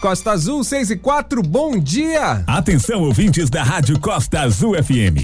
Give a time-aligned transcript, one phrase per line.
[0.00, 2.44] Costa Azul 6 e 4, bom dia!
[2.46, 5.18] Atenção, ouvintes da Rádio Costa Azul FM.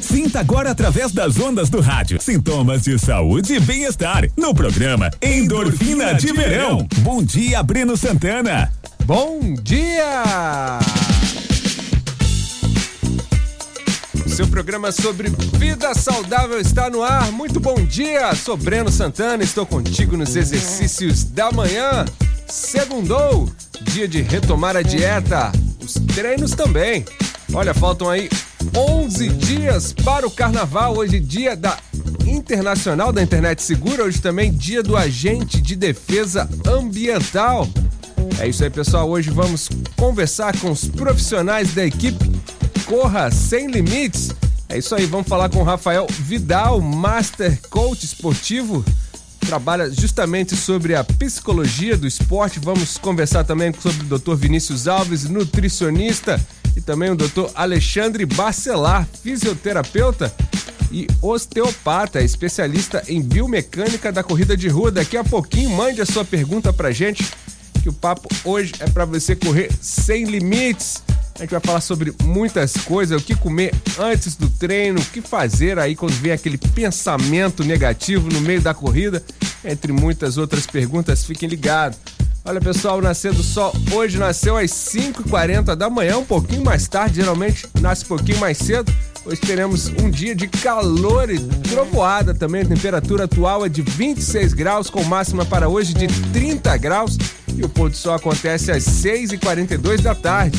[0.00, 6.14] Sinta agora através das ondas do rádio sintomas de saúde e bem-estar no programa Endorfina,
[6.14, 6.86] de, verão.
[6.98, 8.72] Bom dia, Breno Santana.
[9.04, 10.22] Bom dia!
[14.28, 17.32] Seu programa sobre vida saudável está no ar.
[17.32, 18.32] Muito bom dia!
[18.36, 22.04] Sou Breno Santana, estou contigo nos exercícios da manhã.
[22.52, 23.48] Segundou,
[23.80, 25.50] dia de retomar a dieta,
[25.82, 27.02] os treinos também.
[27.54, 28.28] Olha, faltam aí
[28.76, 30.98] 11 dias para o carnaval.
[30.98, 31.78] Hoje, dia da
[32.26, 34.04] Internacional da Internet Segura.
[34.04, 37.66] Hoje também, dia do Agente de Defesa Ambiental.
[38.38, 39.08] É isso aí, pessoal.
[39.08, 42.30] Hoje vamos conversar com os profissionais da equipe
[42.84, 44.28] Corra Sem Limites.
[44.68, 48.84] É isso aí, vamos falar com o Rafael Vidal, Master Coach Esportivo
[49.46, 52.58] trabalha justamente sobre a psicologia do esporte.
[52.58, 54.34] Vamos conversar também sobre o Dr.
[54.34, 56.40] Vinícius Alves, nutricionista,
[56.76, 57.50] e também o Dr.
[57.54, 60.34] Alexandre Barcelar, fisioterapeuta
[60.90, 64.90] e osteopata, especialista em biomecânica da corrida de rua.
[64.90, 67.24] Daqui a pouquinho mande a sua pergunta pra gente,
[67.82, 71.02] que o papo hoje é para você correr sem limites.
[71.36, 75.20] A gente vai falar sobre muitas coisas, o que comer antes do treino, o que
[75.20, 79.22] fazer aí quando vem aquele pensamento negativo no meio da corrida,
[79.64, 81.24] entre muitas outras perguntas.
[81.24, 81.98] Fiquem ligados.
[82.44, 86.88] Olha pessoal, o Nascer do Sol hoje nasceu às 5h40 da manhã, um pouquinho mais
[86.88, 88.92] tarde, geralmente nasce um pouquinho mais cedo.
[89.24, 92.62] Hoje teremos um dia de calor e trovoada também.
[92.62, 97.16] A temperatura atual é de 26 graus, com máxima para hoje de 30 graus.
[97.56, 100.58] E o pôr do sol acontece às 6h42 da tarde.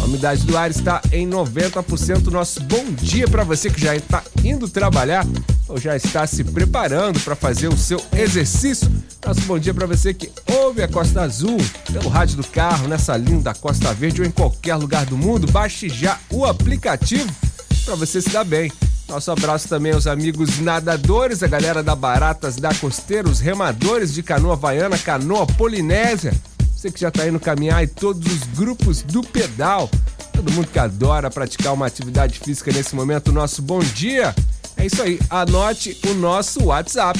[0.00, 2.26] A umidade do ar está em 90%.
[2.26, 5.26] Nosso bom dia para você que já está indo trabalhar
[5.68, 8.90] ou já está se preparando para fazer o seu exercício.
[9.24, 11.58] Nosso bom dia para você que ouve a Costa Azul
[11.92, 15.50] pelo rádio do carro, nessa linda Costa Verde ou em qualquer lugar do mundo.
[15.50, 17.32] Baixe já o aplicativo
[17.84, 18.70] para você se dar bem.
[19.08, 24.20] Nosso abraço também aos amigos nadadores, a galera da Baratas da Costeira, os remadores de
[24.20, 26.32] canoa havaiana, canoa polinésia
[26.86, 29.90] você que já está indo caminhar e todos os grupos do pedal.
[30.32, 34.34] Todo mundo que adora praticar uma atividade física nesse momento, nosso bom dia.
[34.76, 37.18] É isso aí, anote o nosso WhatsApp.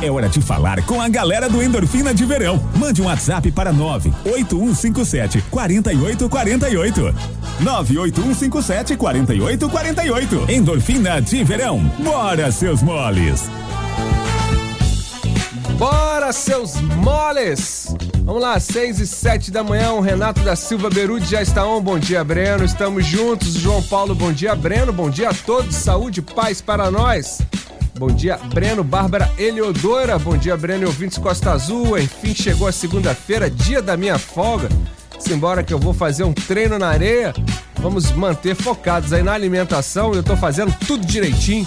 [0.00, 2.62] É hora de falar com a galera do Endorfina de Verão.
[2.76, 7.14] Mande um WhatsApp para 98157 4848.
[7.60, 10.52] 98157 4848.
[10.52, 11.80] Endorfina de Verão.
[11.98, 13.48] Bora, seus moles!
[15.78, 17.94] Bora, seus moles!
[18.24, 21.80] Vamos lá, 6 e 7 da manhã, o Renato da Silva Berude já está on.
[21.80, 22.64] Bom dia, Breno.
[22.64, 23.54] Estamos juntos.
[23.54, 24.92] João Paulo, bom dia, Breno.
[24.92, 25.74] Bom dia a todos.
[25.76, 27.40] Saúde e paz para nós.
[27.98, 30.18] Bom dia, Breno, Bárbara Eliodora.
[30.18, 31.98] Bom dia, Breno e ouvintes Costa Azul.
[31.98, 34.68] Enfim, chegou a segunda-feira, dia da minha folga.
[35.18, 37.32] Simbora que eu vou fazer um treino na areia.
[37.76, 40.12] Vamos manter focados aí na alimentação.
[40.12, 41.66] Eu tô fazendo tudo direitinho.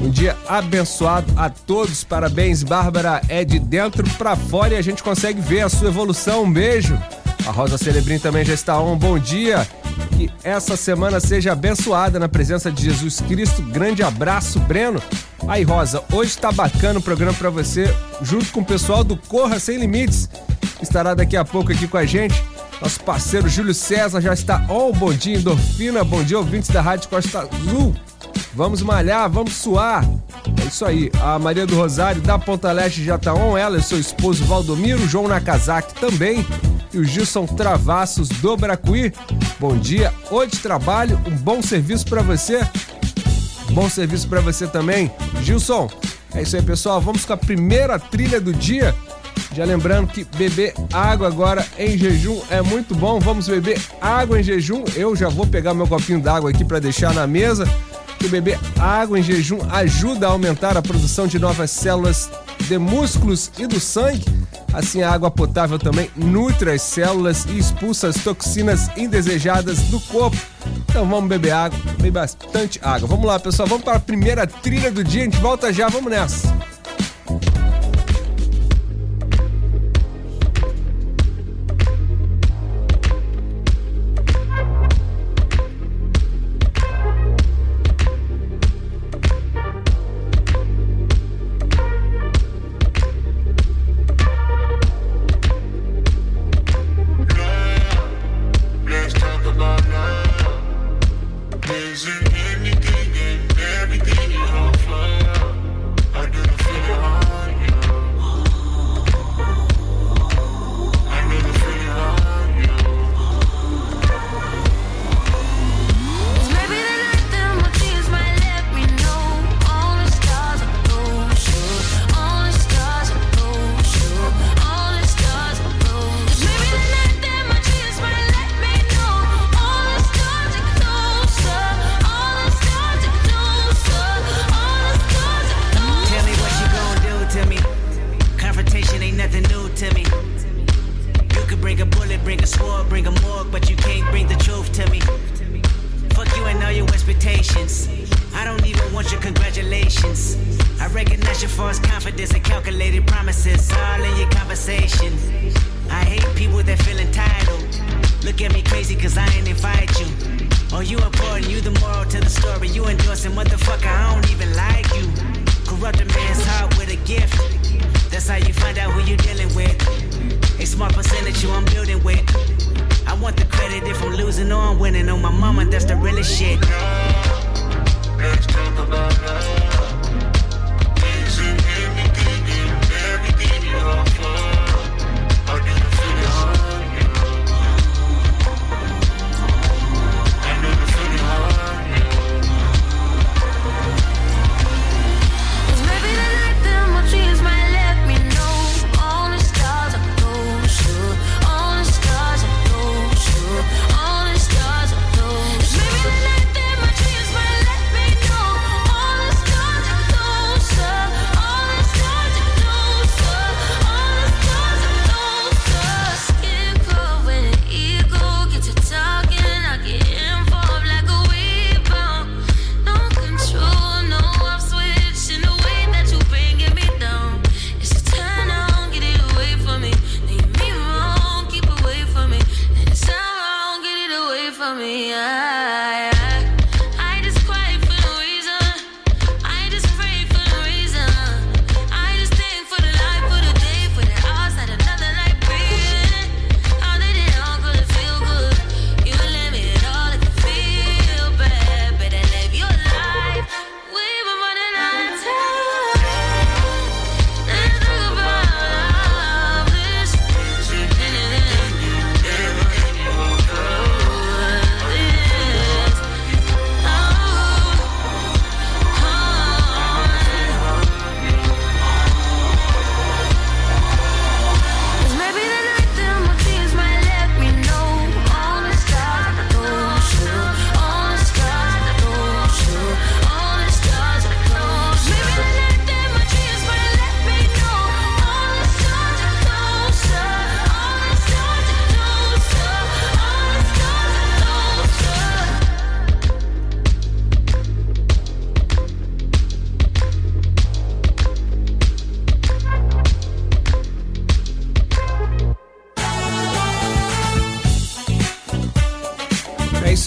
[0.00, 2.04] Um dia abençoado a todos.
[2.04, 3.20] Parabéns, Bárbara.
[3.28, 6.44] É de dentro para fora e a gente consegue ver a sua evolução.
[6.44, 6.98] Um beijo.
[7.46, 8.96] A Rosa Celebrim também já está on.
[8.96, 9.66] Bom dia.
[10.16, 13.62] Que essa semana seja abençoada na presença de Jesus Cristo.
[13.62, 15.02] Grande abraço, Breno.
[15.46, 17.92] Aí, Rosa, hoje tá bacana o programa para você,
[18.22, 20.28] junto com o pessoal do Corra Sem Limites.
[20.80, 22.42] Estará daqui a pouco aqui com a gente.
[22.80, 24.92] Nosso parceiro Júlio César já está on.
[24.92, 26.02] Bom dia, Endorfina.
[26.02, 27.94] Bom dia, ouvintes da Rádio Costa Azul.
[28.54, 30.04] Vamos malhar, vamos suar.
[30.62, 31.10] É isso aí.
[31.22, 33.56] A Maria do Rosário da Ponta Leste já tá on.
[33.56, 36.44] Ela e seu esposo Valdomiro, João Nakazaki também.
[36.92, 39.12] E o Gilson Travassos do Bracuí.
[39.58, 40.12] Bom dia.
[40.30, 42.60] Hoje trabalho, um bom serviço para você.
[43.70, 45.10] Bom serviço para você também.
[45.42, 45.90] Gilson,
[46.34, 47.00] é isso aí, pessoal.
[47.00, 48.94] Vamos com a primeira trilha do dia.
[49.54, 53.18] Já lembrando que beber água agora em jejum é muito bom.
[53.18, 54.84] Vamos beber água em jejum.
[54.94, 57.66] Eu já vou pegar meu copinho d'água aqui para deixar na mesa
[58.22, 63.50] que beber água em jejum ajuda a aumentar a produção de novas células de músculos
[63.58, 64.24] e do sangue.
[64.72, 70.36] Assim, a água potável também nutre as células e expulsa as toxinas indesejadas do corpo.
[70.88, 73.08] Então vamos beber água, beber bastante água.
[73.08, 75.22] Vamos lá, pessoal, vamos para a primeira trilha do dia.
[75.22, 76.71] A gente volta já, vamos nessa.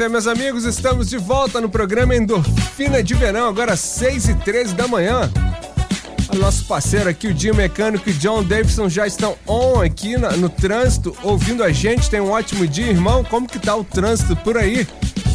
[0.06, 0.66] Isso aí, meus amigos.
[0.66, 5.32] Estamos de volta no programa Endorfina de Verão, agora 6 e 13 da manhã.
[6.34, 10.32] O nosso parceiro aqui, o Jim Mecânico e John Davidson já estão on aqui na,
[10.34, 12.10] no trânsito, ouvindo a gente.
[12.10, 13.24] Tem um ótimo dia, irmão.
[13.24, 14.88] Como que tá o trânsito por aí?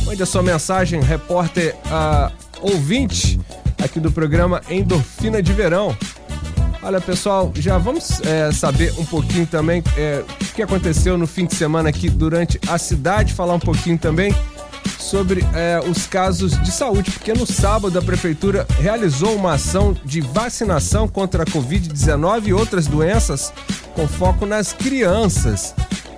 [0.05, 3.41] Mande a sua mensagem, repórter uh, ouvinte
[3.83, 5.97] aqui do programa Endorfina de Verão.
[6.83, 11.45] Olha, pessoal, já vamos é, saber um pouquinho também é, o que aconteceu no fim
[11.45, 14.35] de semana aqui durante a cidade, falar um pouquinho também
[15.11, 20.21] sobre é, os casos de saúde, porque no sábado a prefeitura realizou uma ação de
[20.21, 23.52] vacinação contra a Covid-19 e outras doenças
[23.95, 25.75] com foco nas crianças.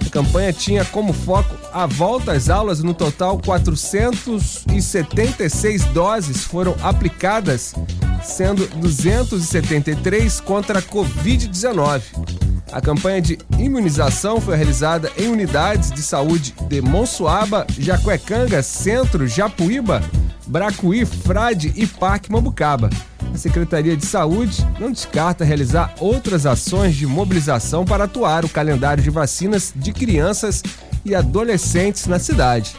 [0.07, 2.83] A campanha tinha como foco a volta às aulas.
[2.83, 7.75] No total, 476 doses foram aplicadas,
[8.23, 12.42] sendo 273 contra a Covid-19.
[12.73, 20.03] A campanha de imunização foi realizada em unidades de saúde de Monsuaba, Jacuecanga, Centro, Japuíba,
[20.47, 22.89] Bracuí, Frade e Parque Mambucaba.
[23.33, 29.03] A Secretaria de Saúde não descarta realizar outras ações de mobilização para atuar o calendário
[29.03, 30.63] de vacinas de crianças
[31.05, 32.75] e adolescentes na cidade.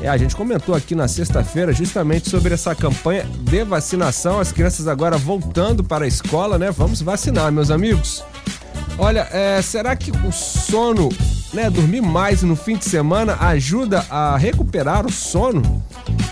[0.00, 4.86] É, a gente comentou aqui na sexta-feira justamente sobre essa campanha de vacinação, as crianças
[4.86, 6.70] agora voltando para a escola, né?
[6.70, 8.22] Vamos vacinar, meus amigos.
[9.00, 11.08] Olha, é, será que o sono,
[11.54, 15.84] né, dormir mais no fim de semana ajuda a recuperar o sono?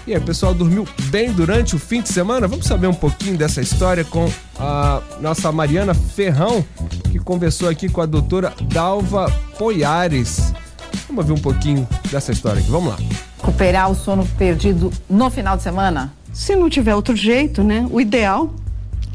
[0.05, 2.49] E aí, pessoal, dormiu bem durante o fim de semana?
[2.49, 6.65] Vamos saber um pouquinho dessa história com a nossa Mariana Ferrão,
[7.13, 10.53] que conversou aqui com a doutora Dalva Poiares.
[11.07, 12.71] Vamos ver um pouquinho dessa história aqui.
[12.71, 12.99] Vamos lá.
[13.39, 16.13] Recuperar o sono perdido no final de semana?
[16.33, 17.87] Se não tiver outro jeito, né?
[17.93, 18.53] O ideal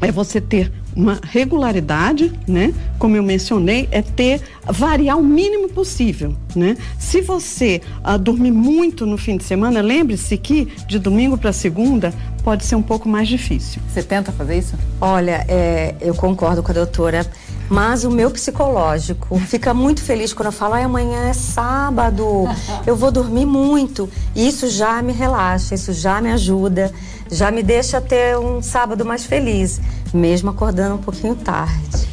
[0.00, 2.74] é você ter uma regularidade, né?
[2.98, 6.76] Como eu mencionei, é ter variar o mínimo possível, né?
[6.98, 12.12] Se você uh, dormir muito no fim de semana, lembre-se que de domingo para segunda
[12.42, 13.80] pode ser um pouco mais difícil.
[13.88, 14.74] Você tenta fazer isso?
[15.00, 17.26] Olha, é, eu concordo com a doutora.
[17.72, 22.44] Mas o meu psicológico fica muito feliz quando eu falo, ai, amanhã é sábado,
[22.86, 24.10] eu vou dormir muito.
[24.36, 26.92] E isso já me relaxa, isso já me ajuda,
[27.30, 29.80] já me deixa ter um sábado mais feliz,
[30.12, 32.06] mesmo acordando um pouquinho tarde.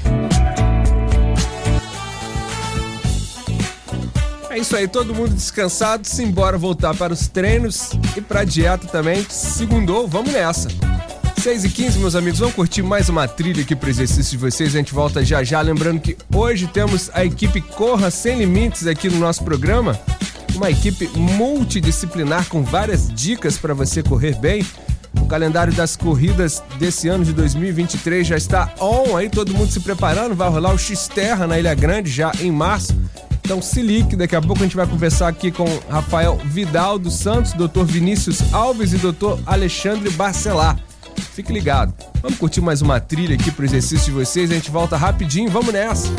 [4.49, 8.87] É isso aí, todo mundo descansado, simbora voltar para os treinos e para a dieta
[8.87, 9.25] também.
[9.29, 10.69] Segundou, vamos nessa.
[11.39, 14.75] 6 e 15 meus amigos, vamos curtir mais uma trilha aqui para exercício de vocês.
[14.75, 15.61] A gente volta já já.
[15.61, 19.97] Lembrando que hoje temos a equipe Corra Sem Limites aqui no nosso programa.
[20.53, 24.65] Uma equipe multidisciplinar com várias dicas para você correr bem.
[25.21, 29.79] O calendário das corridas desse ano de 2023 já está on aí, todo mundo se
[29.79, 30.35] preparando.
[30.35, 32.93] Vai rolar o X-Terra na Ilha Grande já em março.
[33.45, 37.15] Então se ligue, daqui a pouco a gente vai conversar aqui com Rafael Vidal dos
[37.15, 37.85] Santos, Dr.
[37.85, 39.39] Vinícius Alves e Dr.
[39.45, 40.88] Alexandre Barcelar.
[41.17, 41.93] Fique ligado.
[42.21, 44.51] Vamos curtir mais uma trilha aqui pro exercício de vocês.
[44.51, 45.49] A gente volta rapidinho.
[45.49, 46.09] Vamos nessa.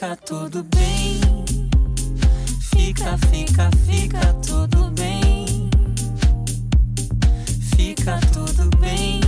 [0.00, 1.20] Fica tudo bem.
[2.74, 5.68] Fica, fica, fica tudo bem.
[7.76, 9.20] Fica tudo bem.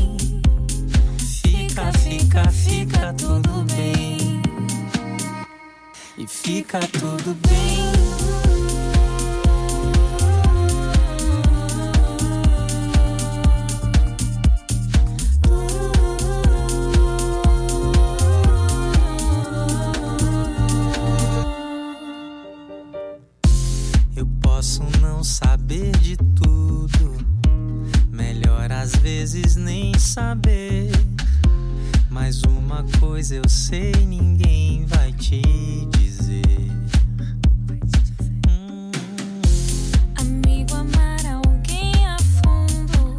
[1.19, 4.41] Fica, fica, fica tudo bem.
[6.17, 8.22] E fica tudo bem.
[32.11, 35.41] Mas uma coisa eu sei, ninguém vai te
[35.97, 36.43] dizer.
[40.21, 43.17] Amigo, amar alguém a fundo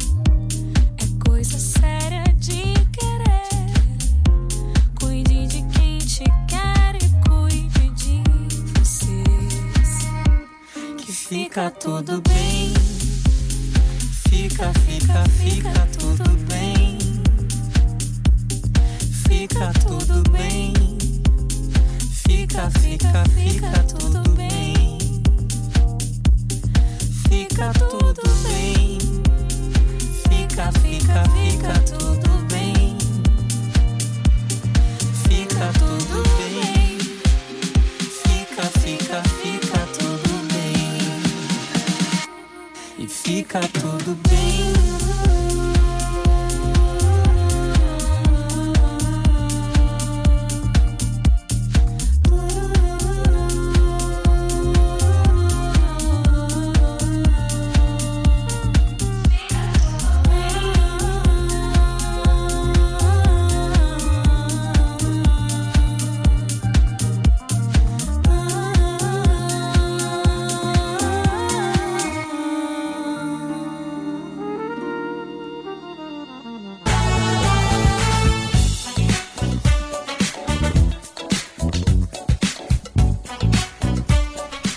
[0.98, 3.72] é coisa séria de querer.
[5.00, 8.22] Cuide de quem te quer e cuide de
[8.78, 10.06] vocês.
[10.98, 12.72] que fica tudo bem.
[14.28, 15.83] Fica, fica, fica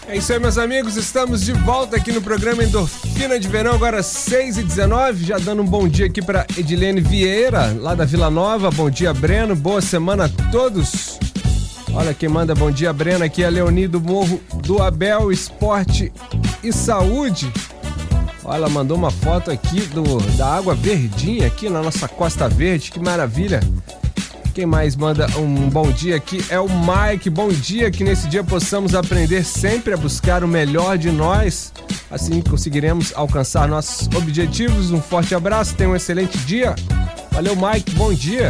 [0.09, 0.95] É isso aí, meus amigos.
[0.95, 5.61] Estamos de volta aqui no programa Endorfina de Verão, agora 6 e 19 Já dando
[5.61, 8.71] um bom dia aqui para Edilene Vieira, lá da Vila Nova.
[8.71, 9.53] Bom dia, Breno.
[9.53, 11.19] Boa semana a todos.
[11.93, 13.25] Olha quem manda bom dia, Breno.
[13.25, 16.13] Aqui é a Leoni do Morro do Abel Esporte
[16.63, 17.51] e Saúde.
[18.45, 20.03] Olha, ela mandou uma foto aqui do,
[20.37, 22.91] da água verdinha aqui na nossa Costa Verde.
[22.91, 23.59] Que maravilha.
[24.57, 27.29] Quem mais manda um bom dia aqui é o Mike.
[27.29, 31.71] Bom dia, que nesse dia possamos aprender sempre a buscar o melhor de nós.
[32.09, 34.89] Assim conseguiremos alcançar nossos objetivos.
[34.89, 36.73] Um forte abraço, tenha um excelente dia.
[37.29, 38.49] Valeu, Mike, bom dia.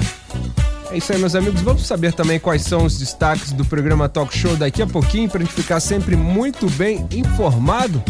[0.91, 1.59] É isso aí, meus amigos.
[1.59, 5.41] Vamos saber também quais são os destaques do programa Talk Show daqui a pouquinho para
[5.41, 8.01] a gente ficar sempre muito bem informado.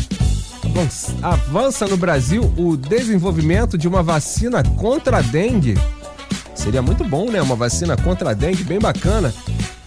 [1.24, 5.74] Avança- no Brasil o desenvolvimento de uma vacina contra a dengue.
[6.58, 7.42] Seria muito bom, né?
[7.42, 9.34] Uma vacina contra a dengue, bem bacana.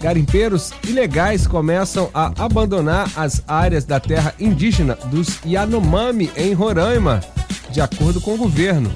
[0.01, 7.21] Garimpeiros ilegais começam a abandonar as áreas da terra indígena dos Yanomami em Roraima,
[7.71, 8.91] de acordo com o governo.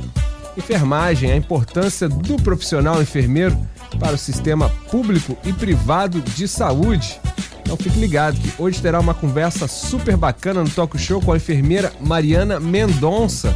[0.56, 3.58] Enfermagem, a importância do profissional enfermeiro
[3.98, 7.20] para o sistema público e privado de saúde.
[7.60, 11.36] Então fique ligado que hoje terá uma conversa super bacana no Talk Show com a
[11.36, 13.54] enfermeira Mariana Mendonça,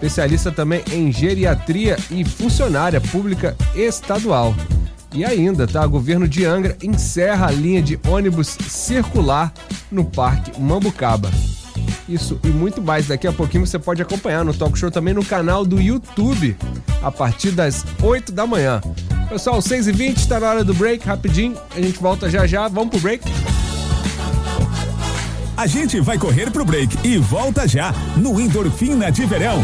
[0.00, 4.54] especialista também em geriatria e funcionária pública estadual.
[5.12, 5.84] E ainda, tá?
[5.84, 9.52] O governo de Angra encerra a linha de ônibus circular
[9.90, 11.30] no Parque Mambucaba.
[12.08, 15.24] Isso e muito mais daqui a pouquinho você pode acompanhar no Talk Show também no
[15.24, 16.56] canal do YouTube,
[17.02, 18.80] a partir das 8 da manhã.
[19.28, 21.56] Pessoal, 6h20, está na hora do break, rapidinho.
[21.76, 22.68] A gente volta já já.
[22.68, 23.24] Vamos pro break?
[25.60, 29.60] A gente vai correr pro break e volta já no Endorfina de Verão.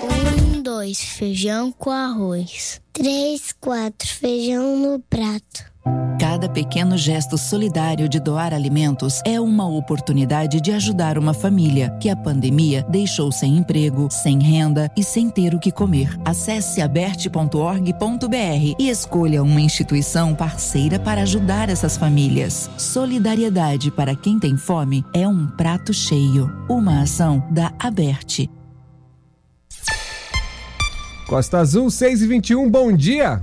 [0.00, 2.80] Um, dois, feijão com arroz.
[2.92, 5.71] Três, quatro, feijão no prato.
[6.18, 12.08] Cada pequeno gesto solidário de doar alimentos é uma oportunidade de ajudar uma família que
[12.08, 16.16] a pandemia deixou sem emprego, sem renda e sem ter o que comer.
[16.24, 22.70] Acesse aberte.org.br e escolha uma instituição parceira para ajudar essas famílias.
[22.78, 26.50] Solidariedade para quem tem fome é um prato cheio.
[26.68, 28.48] Uma ação da Aberte.
[31.26, 33.42] Costa Azul 6 e 21, bom dia!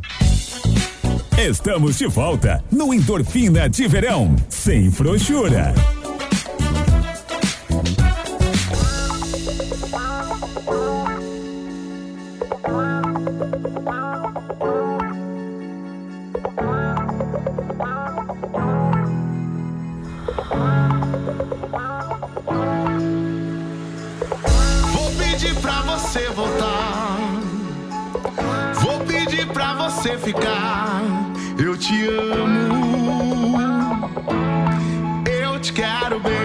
[1.47, 5.73] Estamos de volta no Endorfina de Verão, sem frouxura.
[25.85, 27.17] Você voltar.
[28.81, 30.98] Vou pedir pra você ficar.
[31.61, 33.59] Eu te amo.
[35.29, 36.39] Eu te quero bem.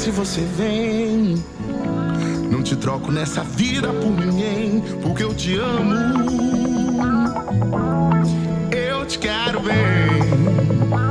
[0.00, 1.44] Se você vem.
[2.50, 5.94] Não te troco nessa vida por ninguém, porque eu te amo.
[8.70, 11.09] Eu te quero bem.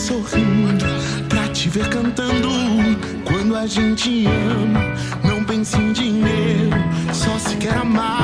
[0.00, 0.84] Sorrindo,
[1.28, 2.48] pra te ver cantando.
[3.24, 4.80] Quando a gente ama,
[5.22, 6.76] não pensa em dinheiro,
[7.12, 8.19] só se quer amar.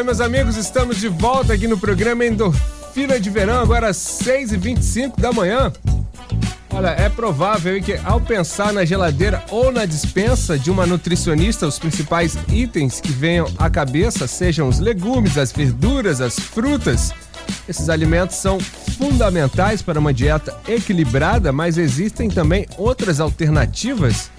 [0.00, 0.56] É meus amigos.
[0.56, 5.70] Estamos de volta aqui no programa Endorfina de Verão, agora às 6h25 da manhã.
[6.70, 11.78] Olha, é provável que ao pensar na geladeira ou na dispensa de uma nutricionista, os
[11.78, 17.12] principais itens que venham à cabeça sejam os legumes, as verduras, as frutas.
[17.68, 24.30] Esses alimentos são fundamentais para uma dieta equilibrada, mas existem também outras alternativas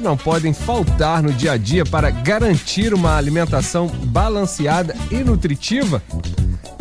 [0.00, 6.02] que não podem faltar no dia a dia para garantir uma alimentação balanceada e nutritiva.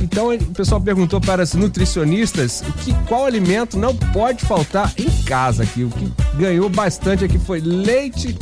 [0.01, 5.63] Então o pessoal perguntou para as nutricionistas que qual alimento não pode faltar em casa
[5.63, 5.84] aqui.
[5.84, 8.38] O que ganhou bastante aqui foi leite,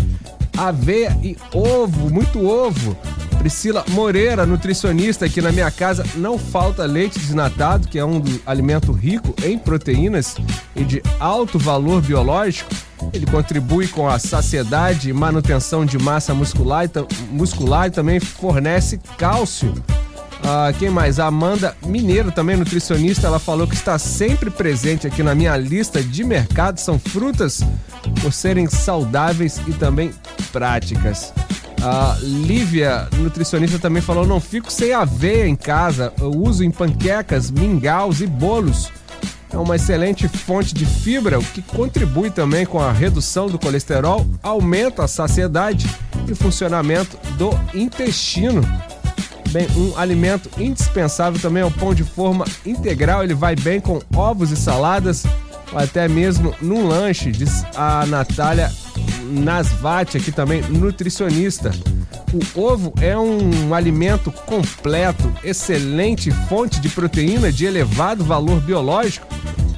[0.55, 2.95] aveia e ovo, muito ovo.
[3.37, 8.91] Priscila Moreira, nutricionista aqui na minha casa, não falta leite desnatado, que é um alimento
[8.91, 10.35] rico em proteínas
[10.75, 12.69] e de alto valor biológico.
[13.13, 18.99] Ele contribui com a saciedade e manutenção de massa muscular e, muscular e também fornece
[19.17, 19.73] cálcio.
[20.43, 21.19] Ah, quem mais?
[21.19, 26.01] A Amanda Mineiro, também nutricionista, ela falou que está sempre presente aqui na minha lista
[26.01, 26.79] de mercado.
[26.79, 27.61] São frutas
[28.21, 30.11] por serem saudáveis e também
[30.51, 31.33] práticas.
[31.89, 36.11] A Lívia, nutricionista, também falou: não fico sem aveia em casa.
[36.19, 38.91] Eu uso em panquecas, mingaus e bolos.
[39.49, 44.27] É uma excelente fonte de fibra, o que contribui também com a redução do colesterol,
[44.43, 45.89] aumenta a saciedade
[46.27, 48.61] e o funcionamento do intestino.
[49.51, 53.23] Bem, um alimento indispensável também é o pão de forma integral.
[53.23, 55.23] Ele vai bem com ovos e saladas,
[55.71, 58.69] ou até mesmo num lanche, diz a Natália
[59.27, 61.71] Nasvati, aqui também nutricionista.
[62.33, 69.27] O ovo é um alimento completo, excelente fonte de proteína de elevado valor biológico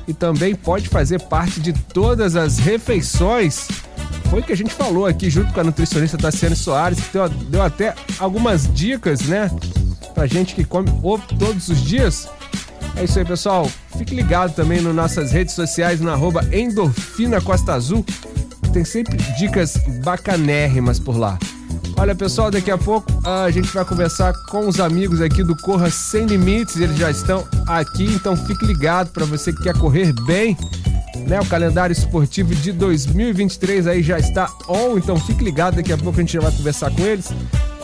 [0.08, 3.68] e também pode fazer parte de todas as refeições.
[4.30, 7.30] Foi o que a gente falou aqui junto com a nutricionista Tassiane Soares, que deu,
[7.30, 9.52] deu até algumas dicas, né?
[10.14, 12.28] Pra gente que come ovo todos os dias.
[12.96, 13.70] É isso aí, pessoal.
[13.98, 18.06] Fique ligado também nas nossas redes sociais, no arroba Endorfina Costa Azul.
[18.74, 21.38] Tem sempre dicas bacanérrimas por lá.
[21.98, 25.90] Olha, pessoal, daqui a pouco a gente vai conversar com os amigos aqui do Corra
[25.90, 26.78] Sem Limites.
[26.78, 30.56] Eles já estão aqui, então fique ligado para você que quer correr bem.
[31.28, 35.98] Né, o calendário esportivo de 2023 aí já está on, então fique ligado, daqui a
[35.98, 37.30] pouco a gente já vai conversar com eles.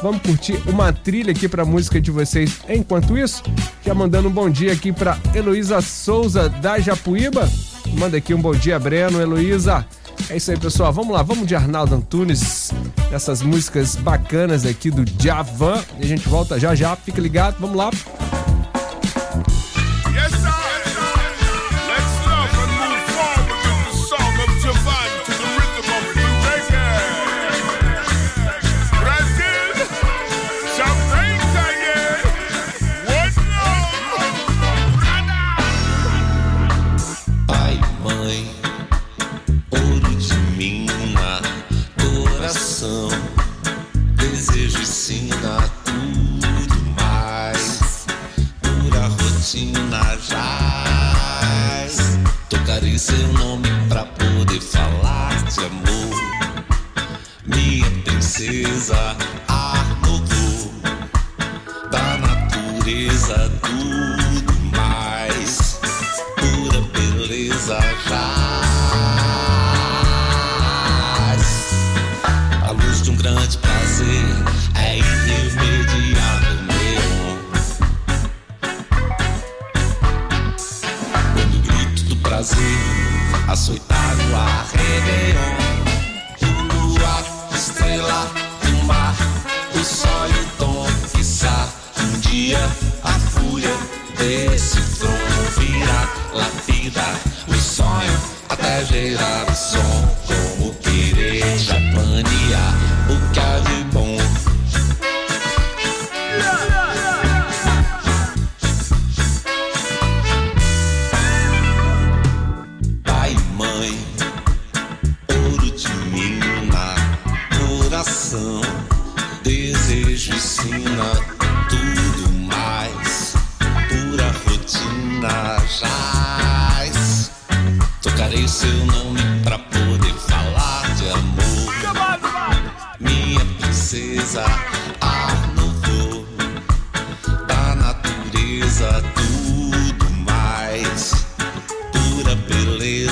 [0.02, 2.62] Vamos curtir uma trilha aqui para música de vocês.
[2.70, 3.44] Enquanto isso,
[3.86, 7.50] já mandando um bom dia aqui para Heloísa Souza da Japuíba.
[7.98, 9.86] Manda aqui um bom dia, Breno, Heloísa.
[10.30, 10.92] É isso aí, pessoal.
[10.92, 12.72] Vamos lá, vamos de Arnaldo Antunes,
[13.12, 15.84] essas músicas bacanas aqui do Javan.
[16.00, 16.96] E a gente volta já já.
[16.96, 17.90] Fica ligado, vamos lá.
[20.14, 20.65] Yes, sir.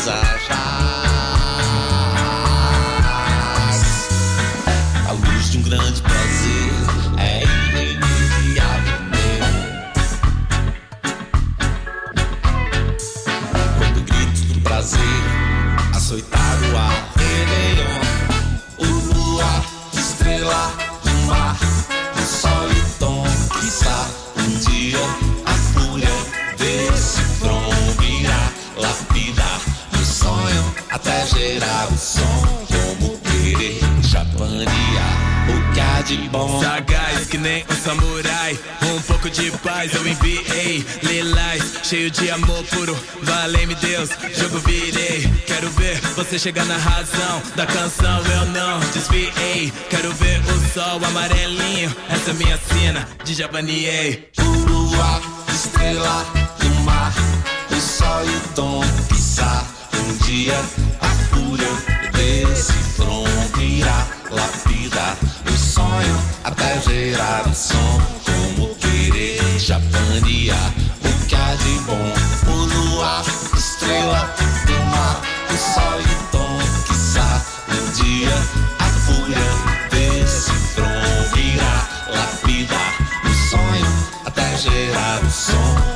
[0.06, 0.43] Beleza
[41.94, 45.32] cheio de amor puro, valei-me Deus, jogo virei.
[45.46, 49.72] Quero ver você chegar na razão da canção, eu não desviei.
[49.92, 54.28] Quero ver o sol amarelinho, essa é minha cena de Japaniei.
[54.40, 55.22] O luar,
[55.54, 56.26] estrela
[56.58, 57.14] do mar,
[57.70, 60.60] o sol e o tom, quiçá um dia
[61.00, 61.70] a fúria
[62.12, 65.16] desse tronco irá lapidar
[65.48, 70.74] o sonho até gerar o som, como querer japanear
[71.58, 72.13] que de bom.
[72.48, 73.24] O luar,
[73.56, 74.34] estrela
[74.66, 78.36] do mar, o sol e tom, quiçá um dia
[78.80, 79.38] a fúria
[79.92, 82.94] desse tronco irá lapidar
[83.26, 83.88] o sonho
[84.26, 85.93] até gerar o som,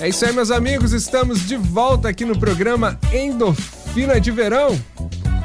[0.00, 0.92] É isso aí, meus amigos.
[0.92, 4.78] Estamos de volta aqui no programa Endorfina de Verão.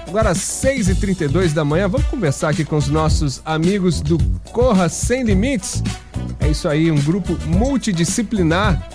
[0.07, 4.19] Agora às 6h32 da manhã, vamos conversar aqui com os nossos amigos do
[4.51, 5.81] Corra Sem Limites.
[6.39, 8.87] É isso aí, um grupo multidisciplinar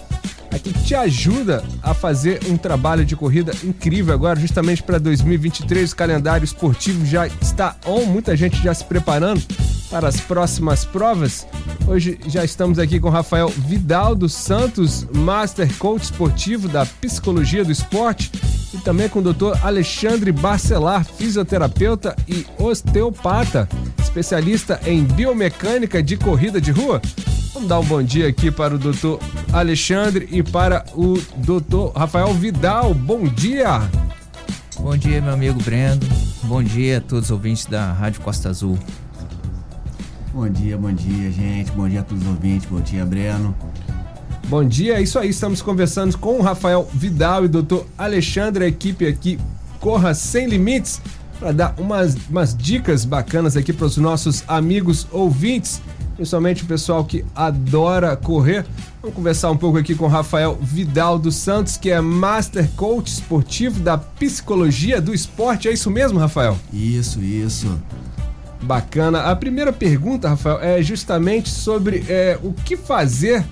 [0.53, 5.91] aqui que te ajuda a fazer um trabalho de corrida incrível agora, justamente para 2023.
[5.91, 9.43] O calendário esportivo já está on, muita gente já se preparando
[9.91, 11.47] para as próximas provas.
[11.87, 17.73] Hoje já estamos aqui com Rafael Vidal dos Santos, Master Coach Esportivo da Psicologia do
[17.73, 18.31] Esporte,
[18.73, 19.59] e também com o Dr.
[19.63, 27.01] Alexandre Barcelar, fisioterapeuta e osteopata, especialista em biomecânica de corrida de rua.
[27.55, 29.17] Vamos dar um bom dia aqui para o Dr.
[29.53, 31.97] Alexandre e para o Dr.
[31.97, 32.93] Rafael Vidal.
[32.93, 33.81] Bom dia!
[34.79, 36.07] Bom dia, meu amigo Brendo.
[36.45, 38.79] Bom dia a todos os ouvintes da Rádio Costa Azul.
[40.39, 41.73] Bom dia, bom dia, gente.
[41.73, 42.69] Bom dia a todos os ouvintes.
[42.71, 43.53] Bom dia, Breno.
[44.47, 45.31] Bom dia, é isso aí.
[45.31, 47.81] Estamos conversando com o Rafael Vidal e o Dr.
[47.99, 49.37] Alexandre, a equipe aqui
[49.81, 51.03] Corra Sem Limites,
[51.41, 55.83] para dar umas, umas dicas bacanas aqui para os nossos amigos ouvintes,
[56.15, 58.65] principalmente o pessoal que adora correr.
[59.03, 63.11] Vamos conversar um pouco aqui com o Rafael Vidal dos Santos, que é Master Coach
[63.11, 65.67] Esportivo da Psicologia do Esporte.
[65.67, 66.57] É isso mesmo, Rafael?
[66.73, 67.77] Isso, isso.
[68.63, 69.23] Bacana.
[69.23, 73.45] A primeira pergunta, Rafael, é justamente sobre é, o que fazer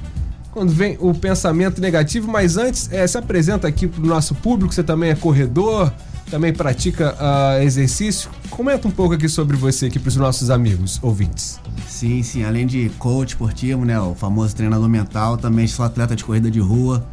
[0.51, 4.73] quando vem o pensamento negativo, mas antes é, se apresenta aqui para o nosso público,
[4.73, 5.93] você também é corredor,
[6.31, 8.31] também pratica uh, exercício.
[8.49, 11.61] Comenta um pouco aqui sobre você aqui para os nossos amigos ouvintes.
[11.87, 12.43] Sim, sim.
[12.43, 16.59] Além de coach esportivo, né, o famoso treinador mental, também sou atleta de corrida de
[16.59, 17.07] rua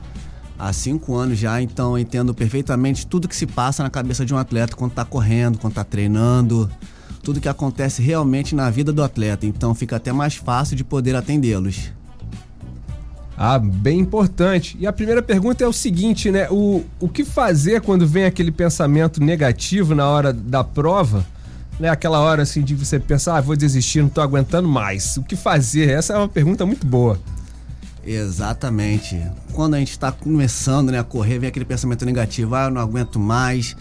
[0.57, 4.37] há cinco anos já, então entendo perfeitamente tudo que se passa na cabeça de um
[4.37, 6.69] atleta quando está correndo, quando está treinando,
[7.23, 9.45] tudo que acontece realmente na vida do atleta.
[9.45, 11.91] Então fica até mais fácil de poder atendê-los.
[13.35, 14.77] Ah, bem importante.
[14.79, 16.47] E a primeira pergunta é o seguinte, né?
[16.51, 21.25] O, o que fazer quando vem aquele pensamento negativo na hora da prova?
[21.79, 21.89] Né?
[21.89, 25.17] Aquela hora assim de você pensar, ah, vou desistir, não tô aguentando mais.
[25.17, 25.89] O que fazer?
[25.89, 27.19] Essa é uma pergunta muito boa.
[28.05, 29.19] Exatamente.
[29.53, 32.81] Quando a gente está começando né, a correr, vem aquele pensamento negativo, ah, eu não
[32.81, 33.75] aguento mais,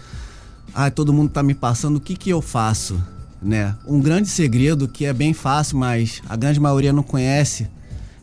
[0.73, 2.99] ah, todo mundo tá me passando, o que que eu faço?
[3.43, 3.75] Né?
[3.87, 7.69] Um grande segredo que é bem fácil, mas a grande maioria não conhece,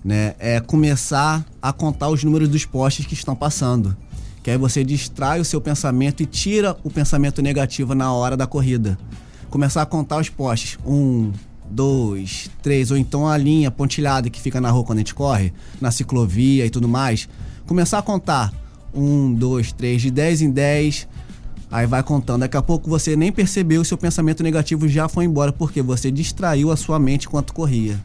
[0.04, 0.34] né?
[0.40, 3.96] É começar a contar os números dos postes que estão passando.
[4.42, 8.48] Que aí você distrai o seu pensamento e tira o pensamento negativo na hora da
[8.48, 8.98] corrida.
[9.50, 10.80] Começar a contar os postes.
[10.86, 11.34] Um,
[11.70, 15.54] dois, três, ou então a linha pontilhada que fica na rua quando a gente corre,
[15.80, 17.28] na ciclovia e tudo mais.
[17.68, 18.54] Começar a contar.
[18.94, 21.08] Um, dois, três, de 10 em 10.
[21.72, 22.42] Aí vai contando.
[22.42, 26.72] Daqui a pouco você nem percebeu, seu pensamento negativo já foi embora, porque você distraiu
[26.72, 28.00] a sua mente enquanto corria.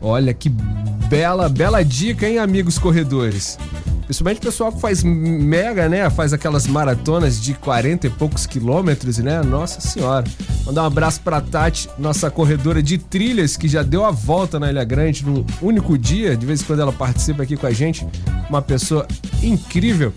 [0.00, 3.58] Olha que bela, bela dica, hein, amigos corredores?
[4.04, 6.08] Principalmente o pessoal que faz mega, né?
[6.10, 9.40] Faz aquelas maratonas de 40 e poucos quilômetros, né?
[9.42, 10.24] Nossa senhora.
[10.66, 14.70] Mandar um abraço pra Tati, nossa corredora de trilhas, que já deu a volta na
[14.70, 16.36] Ilha Grande no único dia.
[16.36, 18.06] De vez em quando ela participa aqui com a gente.
[18.48, 19.06] Uma pessoa
[19.42, 20.12] incrível.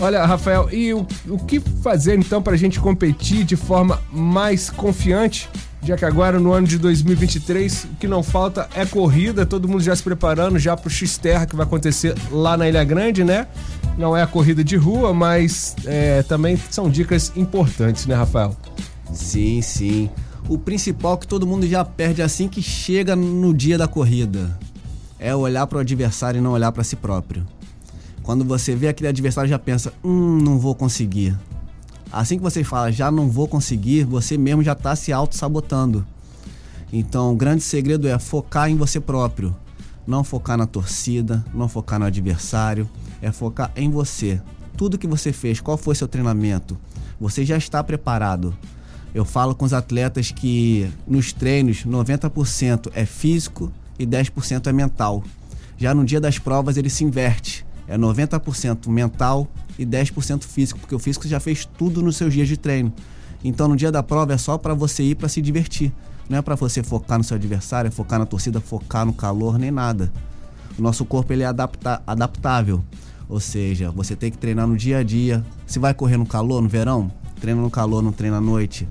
[0.00, 4.70] Olha, Rafael, e o, o que fazer então para a gente competir de forma mais
[4.70, 5.46] confiante?
[5.82, 9.82] Já que agora no ano de 2023 o que não falta é corrida, todo mundo
[9.82, 13.46] já se preparando já pro X-Terra que vai acontecer lá na Ilha Grande, né?
[13.98, 18.56] Não é a corrida de rua, mas é, também são dicas importantes, né, Rafael?
[19.12, 20.08] Sim, sim.
[20.48, 24.58] O principal é que todo mundo já perde assim que chega no dia da corrida.
[25.18, 27.46] é olhar para o adversário e não olhar para si próprio.
[28.30, 31.36] Quando você vê aquele adversário já pensa, hum, não vou conseguir.
[32.12, 36.06] Assim que você fala, já não vou conseguir, você mesmo já está se auto-sabotando.
[36.92, 39.52] Então, o grande segredo é focar em você próprio.
[40.06, 42.88] Não focar na torcida, não focar no adversário,
[43.20, 44.40] é focar em você.
[44.76, 46.78] Tudo que você fez, qual foi seu treinamento?
[47.20, 48.56] Você já está preparado.
[49.12, 55.24] Eu falo com os atletas que nos treinos 90% é físico e 10% é mental.
[55.76, 57.68] Já no dia das provas ele se inverte.
[57.88, 62.48] É 90% mental e 10% físico, porque o físico já fez tudo nos seus dias
[62.48, 62.92] de treino.
[63.42, 65.92] Então no dia da prova é só para você ir para se divertir.
[66.28, 69.70] Não é para você focar no seu adversário, focar na torcida, focar no calor, nem
[69.70, 70.12] nada.
[70.78, 72.84] O nosso corpo ele é adapta adaptável.
[73.28, 75.44] Ou seja, você tem que treinar no dia a dia.
[75.66, 78.88] Se vai correr no calor, no verão, treina no calor, não treina à noite.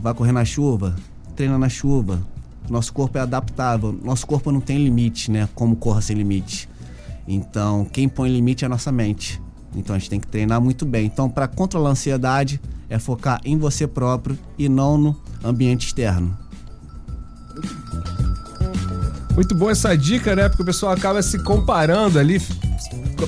[0.00, 0.94] Vai correr na chuva,
[1.34, 2.20] treina na chuva.
[2.68, 3.92] Nosso corpo é adaptável.
[4.02, 5.48] Nosso corpo não tem limite, né?
[5.54, 6.68] Como corra sem limite.
[7.26, 9.40] Então, quem põe limite é a nossa mente.
[9.74, 11.06] Então, a gente tem que treinar muito bem.
[11.06, 16.36] Então, para controlar a ansiedade, é focar em você próprio e não no ambiente externo.
[19.34, 20.48] Muito boa essa dica, né?
[20.48, 22.40] Porque o pessoal acaba se comparando ali.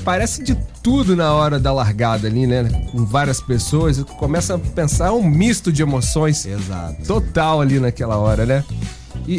[0.03, 2.63] Parece de tudo na hora da largada ali, né?
[2.91, 4.03] Com várias pessoas.
[4.03, 6.45] Começa a pensar, um misto de emoções.
[6.45, 7.03] Exato.
[7.07, 8.63] Total ali naquela hora, né?
[9.27, 9.37] E,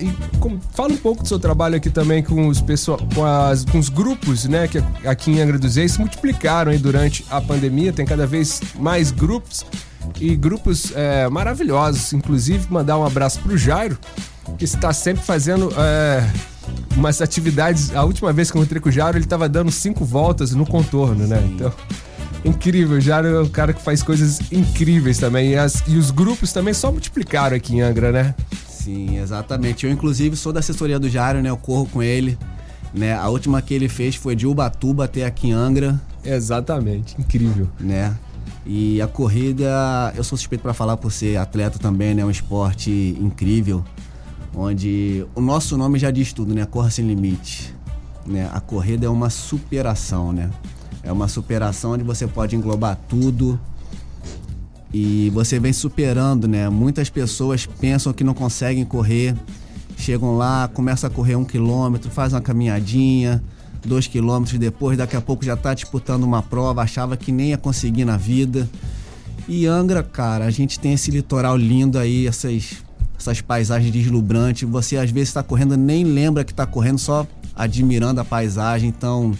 [0.00, 3.64] e com- fala um pouco do seu trabalho aqui também com os, pessoal, com, as-
[3.64, 4.68] com os grupos, né?
[4.68, 7.92] Que aqui em Angra dos Reis se multiplicaram durante a pandemia.
[7.92, 9.66] Tem cada vez mais grupos
[10.20, 12.12] e grupos é, maravilhosos.
[12.12, 13.98] Inclusive, mandar um abraço pro Jairo,
[14.56, 16.24] que está sempre fazendo é,
[16.96, 17.92] umas atividades.
[17.96, 20.64] A última vez que eu encontrei com o Jairo, ele estava dando cinco voltas no
[20.64, 21.42] contorno, né?
[21.52, 21.72] Então,
[22.44, 22.98] incrível.
[22.98, 25.50] O Jairo é um cara que faz coisas incríveis também.
[25.50, 28.34] E, as- e os grupos também só multiplicaram aqui em Angra, né?
[28.82, 29.84] Sim, exatamente.
[29.84, 31.50] Eu, inclusive, sou da assessoria do Jário, né?
[31.50, 32.38] Eu corro com ele.
[32.94, 33.14] Né?
[33.14, 36.00] A última que ele fez foi de Ubatuba até aqui em Angra.
[36.24, 37.68] Exatamente, incrível.
[37.78, 38.16] Né?
[38.64, 42.22] E a corrida, eu sou suspeito para falar por ser atleta também, né?
[42.22, 43.84] É um esporte incrível,
[44.54, 46.66] onde o nosso nome já diz tudo, né?
[46.66, 47.74] Corra sem limite.
[48.26, 48.50] Né?
[48.52, 50.50] A corrida é uma superação, né?
[51.02, 53.58] É uma superação onde você pode englobar tudo,
[54.92, 56.68] e você vem superando, né?
[56.68, 59.34] Muitas pessoas pensam que não conseguem correr,
[59.96, 63.42] chegam lá, começa a correr um quilômetro, faz uma caminhadinha,
[63.86, 67.58] dois quilômetros depois, daqui a pouco já tá disputando uma prova, achava que nem ia
[67.58, 68.68] conseguir na vida.
[69.48, 72.82] E Angra, cara, a gente tem esse litoral lindo aí, essas,
[73.18, 74.68] essas paisagens deslumbrantes.
[74.68, 78.88] Você às vezes está correndo, nem lembra que está correndo, só admirando a paisagem.
[78.88, 79.32] Então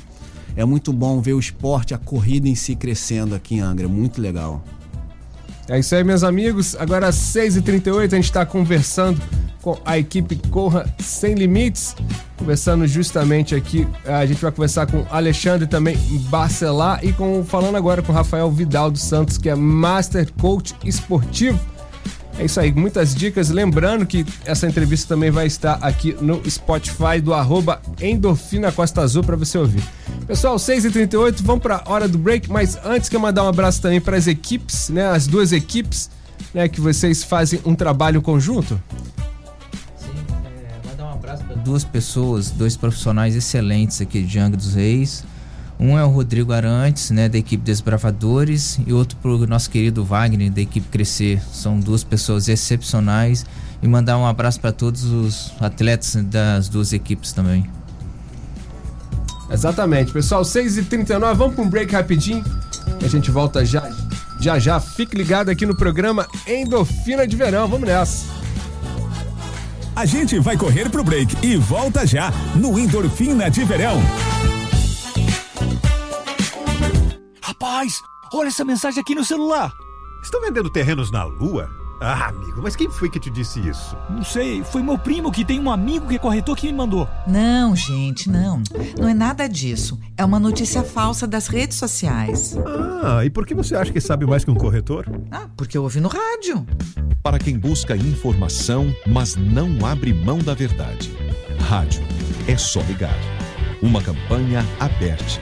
[0.56, 4.20] é muito bom ver o esporte, a corrida em si crescendo aqui em Angra, muito
[4.20, 4.64] legal.
[5.70, 6.74] É isso aí, meus amigos.
[6.80, 9.22] Agora às 6h38 a gente está conversando
[9.62, 11.94] com a equipe Corra Sem Limites.
[12.36, 15.96] Conversando justamente aqui, a gente vai conversar com Alexandre também
[16.28, 21.60] Barcelar e com, falando agora com Rafael Vidal dos Santos, que é Master Coach Esportivo.
[22.40, 23.50] É isso aí, muitas dicas.
[23.50, 29.22] Lembrando que essa entrevista também vai estar aqui no Spotify do arroba Endorfina Costa Azul
[29.22, 29.82] para você ouvir.
[30.26, 34.00] Pessoal, 6h38, vamos para a hora do break, mas antes quero mandar um abraço também
[34.00, 35.06] para as equipes, né?
[35.10, 36.10] As duas equipes,
[36.54, 36.66] né?
[36.66, 38.80] Que vocês fazem um trabalho conjunto.
[40.86, 45.24] Mandar um abraço para duas pessoas, dois profissionais excelentes aqui de Angra dos Reis.
[45.80, 50.52] Um é o Rodrigo Arantes, né, da equipe Desbravadores, e outro pro nosso querido Wagner,
[50.52, 51.40] da equipe Crescer.
[51.50, 53.46] São duas pessoas excepcionais.
[53.82, 57.64] E mandar um abraço para todos os atletas das duas equipes também.
[59.50, 62.44] Exatamente, pessoal, 6h39, vamos para um break rapidinho.
[63.02, 63.90] A gente volta já,
[64.38, 64.78] já já.
[64.78, 67.66] Fique ligado aqui no programa Endorfina de Verão.
[67.66, 68.26] Vamos nessa.
[69.96, 73.98] A gente vai correr pro break e volta já no Endorfina de Verão.
[77.80, 78.02] Rapaz,
[78.34, 79.72] olha essa mensagem aqui no celular.
[80.22, 81.70] Estão vendendo terrenos na Lua?
[81.98, 83.96] Ah, amigo, mas quem foi que te disse isso?
[84.10, 87.08] Não sei, foi meu primo que tem um amigo que é corretor que me mandou.
[87.26, 88.62] Não, gente, não.
[88.98, 89.98] Não é nada disso.
[90.14, 92.54] É uma notícia falsa das redes sociais.
[93.02, 95.06] Ah, e por que você acha que sabe mais que um corretor?
[95.30, 96.66] Ah, porque eu ouvi no rádio.
[97.22, 101.16] Para quem busca informação, mas não abre mão da verdade.
[101.60, 102.02] Rádio.
[102.46, 103.16] É só ligar.
[103.82, 105.40] Uma campanha aberta.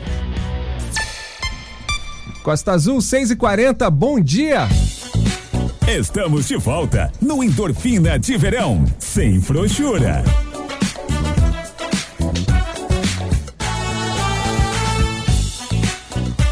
[2.43, 4.68] Costa Azul, 6h40, bom dia!
[5.86, 10.22] Estamos de volta no Endorfina de Verão, sem frouxura.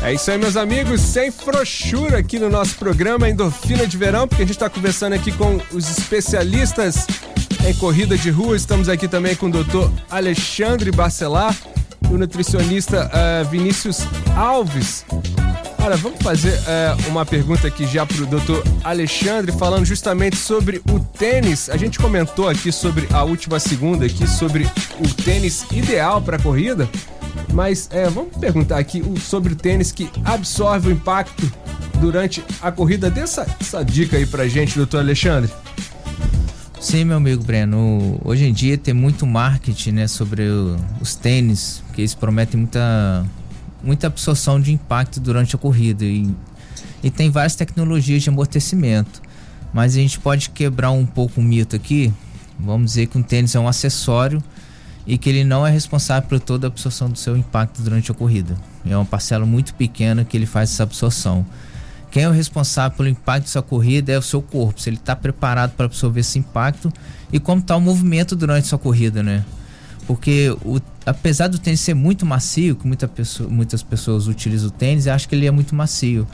[0.03, 4.43] É isso aí, meus amigos, sem frouxura aqui no nosso programa Endorfina de Verão, porque
[4.43, 7.07] a gente está conversando aqui com os especialistas
[7.67, 8.57] em corrida de rua.
[8.57, 11.57] Estamos aqui também com o doutor Alexandre Bacelar
[12.11, 14.01] e o nutricionista eh, Vinícius
[14.37, 15.05] Alves.
[15.79, 20.83] Olha, vamos fazer eh, uma pergunta aqui já para o doutor Alexandre, falando justamente sobre
[20.91, 21.71] o tênis.
[21.71, 26.89] A gente comentou aqui sobre a última segunda aqui, sobre o tênis ideal para corrida.
[27.53, 31.51] Mas eh, vamos perguntar aqui sobre o tênis que absorve o impacto
[32.01, 33.09] durante a corrida.
[33.11, 35.51] Dê essa, essa dica aí pra gente, doutor Alexandre.
[36.87, 38.21] Sim, meu amigo Breno.
[38.25, 43.27] Hoje em dia tem muito marketing, né, sobre o- os tênis, que eles prometem muita,
[43.83, 46.33] muita absorção de impacto durante a corrida e,
[47.03, 49.21] e tem várias tecnologias de amortecimento.
[49.75, 52.13] Mas a gente pode quebrar um pouco o mito aqui.
[52.57, 54.41] Vamos dizer que um tênis é um acessório
[55.05, 58.15] e que ele não é responsável por toda a absorção do seu impacto durante a
[58.15, 58.55] corrida.
[58.89, 61.45] É uma parcela muito pequena que ele faz essa absorção.
[62.17, 65.15] Quem é o responsável pelo impacto dessa corrida é o seu corpo, se ele está
[65.15, 66.91] preparado para absorver esse impacto
[67.31, 69.45] e como está o movimento durante sua corrida, né?
[70.07, 74.71] Porque o- apesar do tênis ser muito macio, que muita pessoa- muitas pessoas utilizam o
[74.71, 76.27] tênis e acham que ele é muito macio.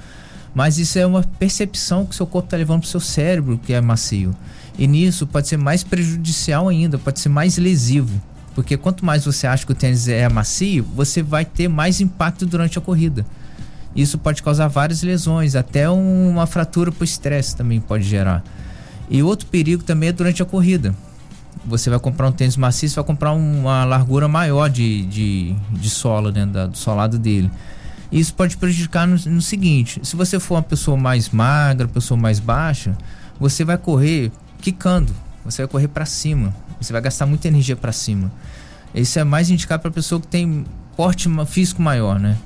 [0.54, 3.72] Mas isso é uma percepção que seu corpo está levando para o seu cérebro que
[3.72, 4.32] é macio.
[4.78, 8.22] E nisso pode ser mais prejudicial ainda, pode ser mais lesivo.
[8.54, 12.46] Porque quanto mais você acha que o tênis é macio, você vai ter mais impacto
[12.46, 13.26] durante a corrida.
[13.94, 18.42] Isso pode causar várias lesões, até um- uma fratura por estresse também pode gerar.
[19.10, 20.94] E outro perigo também é durante a corrida.
[21.66, 25.90] Você vai comprar um tênis macio, você vai comprar uma largura maior de, de, de
[25.90, 27.50] sola, né, do solado dele.
[28.10, 32.40] Isso pode prejudicar no, no seguinte: se você for uma pessoa mais magra, pessoa mais
[32.40, 32.96] baixa,
[33.38, 35.12] você vai correr quicando,
[35.44, 38.32] você vai correr para cima, você vai gastar muita energia para cima.
[38.94, 40.64] Isso é mais indicado para pessoa que tem
[40.96, 42.36] porte físico maior, né?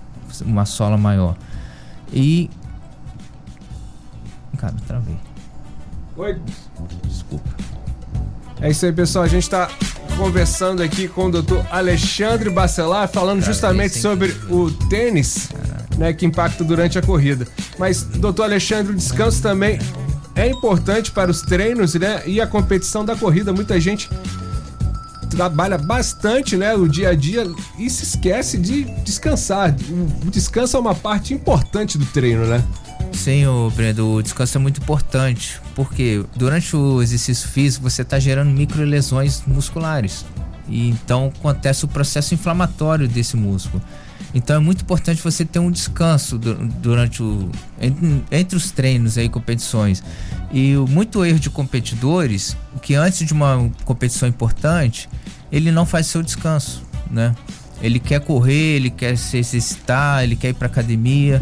[0.45, 1.37] Uma sola maior.
[2.12, 2.51] E.
[4.59, 5.16] Cara, travei.
[6.16, 6.41] Oi.
[7.05, 7.49] Desculpa.
[8.61, 9.24] É isso aí, pessoal.
[9.24, 9.68] A gente está
[10.16, 15.51] conversando aqui com o doutor Alexandre Bacelar, falando justamente sobre o tênis,
[15.99, 17.47] né, que impacta durante a corrida.
[17.78, 19.78] Mas, doutor Alexandre, o descanso também
[20.34, 23.53] é importante para os treinos, né, e a competição da corrida.
[23.53, 24.09] Muita gente
[25.37, 27.47] trabalha bastante, né, o dia a dia
[27.78, 29.76] e se esquece de descansar.
[30.26, 32.64] O descanso é uma parte importante do treino, né?
[33.12, 38.18] Sim, o Brendo, o descanso é muito importante, porque durante o exercício físico você está
[38.18, 40.24] gerando micro lesões musculares.
[40.68, 43.82] E então acontece o processo inflamatório desse músculo.
[44.37, 49.16] Então é muito importante você ter um descanso du- durante o entre, entre os treinos
[49.16, 50.03] aí competições.
[50.53, 55.09] E muito erro de competidores que antes de uma competição importante,
[55.51, 57.34] ele não faz seu descanso, né?
[57.80, 61.41] Ele quer correr, ele quer se exercitar, ele quer ir para academia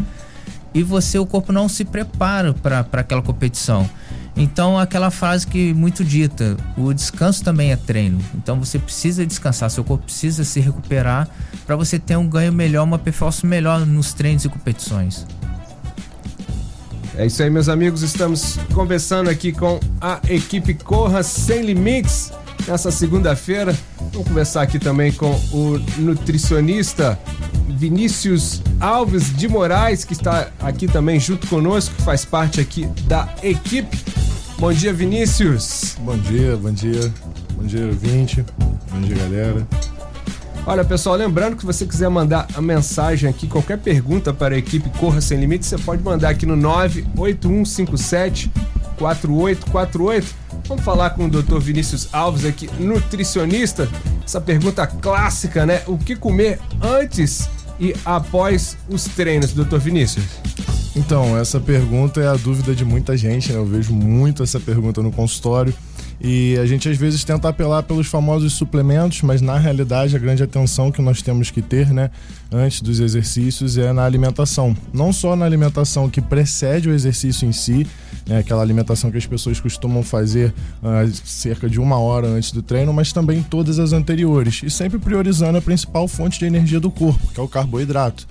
[0.73, 3.89] e você o corpo não se prepara para aquela competição.
[4.37, 8.19] Então aquela frase que muito dita, o descanso também é treino.
[8.35, 11.29] Então você precisa descansar, seu corpo precisa se recuperar
[11.65, 15.25] para você ter um ganho melhor, uma performance melhor nos treinos e competições.
[17.17, 18.01] É isso aí, meus amigos.
[18.01, 22.33] Estamos conversando aqui com a equipe Corra Sem Limites
[22.67, 23.73] nessa segunda-feira.
[24.11, 27.17] Vamos conversar aqui também com o nutricionista
[27.69, 33.33] Vinícius Alves de Moraes, que está aqui também junto conosco, que faz parte aqui da
[33.41, 34.24] equipe.
[34.57, 35.97] Bom dia, Vinícius.
[35.99, 37.13] Bom dia, bom dia.
[37.55, 38.45] Bom dia, ouvinte.
[38.89, 39.67] Bom dia, galera.
[40.65, 44.57] Olha, pessoal, lembrando que se você quiser mandar a mensagem aqui, qualquer pergunta para a
[44.57, 48.49] equipe Corra Sem Limites, você pode mandar aqui no 98157
[48.97, 50.35] 4848.
[50.67, 51.59] Vamos falar com o Dr.
[51.59, 53.89] Vinícius Alves aqui, nutricionista.
[54.23, 55.83] Essa pergunta clássica, né?
[55.85, 59.77] O que comer antes e após os treinos, Dr.
[59.77, 60.23] Vinícius?
[60.95, 63.57] Então, essa pergunta é a dúvida de muita gente, né?
[63.57, 65.73] Eu vejo muito essa pergunta no consultório.
[66.21, 70.41] E a gente às vezes tenta apelar pelos famosos suplementos, mas na realidade a grande
[70.41, 72.09] atenção que nós temos que ter, né,
[72.49, 74.75] antes dos exercícios é na alimentação.
[74.93, 77.85] Não só na alimentação que precede o exercício em si,
[78.25, 82.61] né, aquela alimentação que as pessoas costumam fazer ah, cerca de uma hora antes do
[82.61, 84.61] treino, mas também todas as anteriores.
[84.63, 88.25] E sempre priorizando a principal fonte de energia do corpo, que é o carboidrato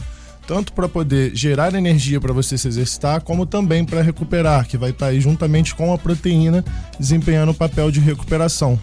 [0.46, 4.90] tanto para poder gerar energia para você se exercitar, como também para recuperar, que vai
[4.90, 6.64] estar aí juntamente com a proteína
[6.98, 8.78] desempenhando o papel de recuperação.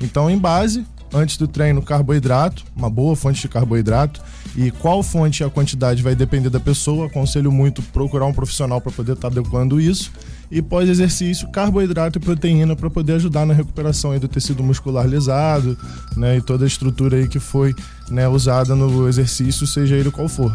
[0.00, 4.20] Então, em base, antes do treino, carboidrato, uma boa fonte de carboidrato,
[4.56, 7.06] e qual fonte e a quantidade vai depender da pessoa.
[7.06, 10.10] Aconselho muito procurar um profissional para poder estar adequando isso.
[10.50, 15.76] E pós-exercício, carboidrato e proteína para poder ajudar na recuperação do tecido muscular lesado,
[16.16, 17.74] né, e toda a estrutura aí que foi
[18.08, 20.54] né, usada no exercício, seja ele qual for.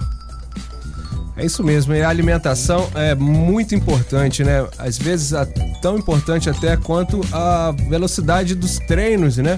[1.41, 4.63] É isso mesmo, e a alimentação é muito importante, né?
[4.77, 5.43] Às vezes é
[5.81, 9.57] tão importante até quanto a velocidade dos treinos, né?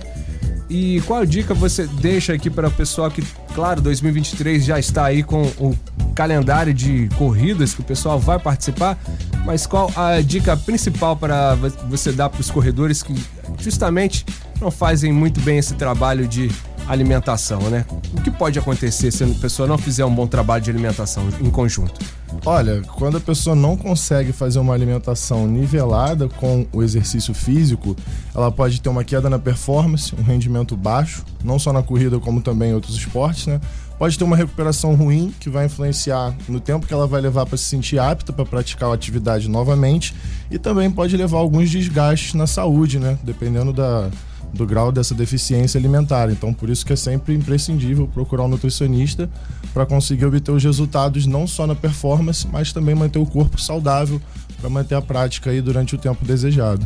[0.70, 3.22] E qual dica você deixa aqui para o pessoal que,
[3.54, 5.76] claro, 2023 já está aí com o
[6.16, 8.98] calendário de corridas que o pessoal vai participar,
[9.46, 13.14] mas qual a dica principal para vo- você dar para os corredores que
[13.60, 14.26] justamente
[14.62, 16.50] não fazem muito bem esse trabalho de
[16.88, 17.86] alimentação, né?
[18.14, 21.50] O que pode acontecer se a pessoa não fizer um bom trabalho de alimentação em
[21.50, 22.00] conjunto?
[22.46, 27.96] Olha, quando a pessoa não consegue fazer uma alimentação nivelada com o exercício físico,
[28.34, 32.42] ela pode ter uma queda na performance, um rendimento baixo, não só na corrida como
[32.42, 33.62] também em outros esportes, né?
[33.98, 37.58] Pode ter uma recuperação ruim que vai influenciar no tempo que ela vai levar para
[37.58, 40.14] se sentir apta para praticar a atividade novamente
[40.50, 43.18] e também pode levar a alguns desgastes na saúde, né?
[43.24, 44.10] Dependendo da,
[44.54, 46.30] do grau dessa deficiência alimentar.
[46.30, 49.30] Então, por isso que é sempre imprescindível procurar um nutricionista
[49.74, 54.22] para conseguir obter os resultados não só na performance, mas também manter o corpo saudável
[54.60, 56.86] para manter a prática aí durante o tempo desejado.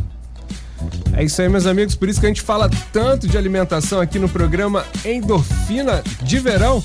[1.14, 1.96] É isso aí, meus amigos.
[1.96, 6.84] Por isso que a gente fala tanto de alimentação aqui no programa Endorfina de Verão.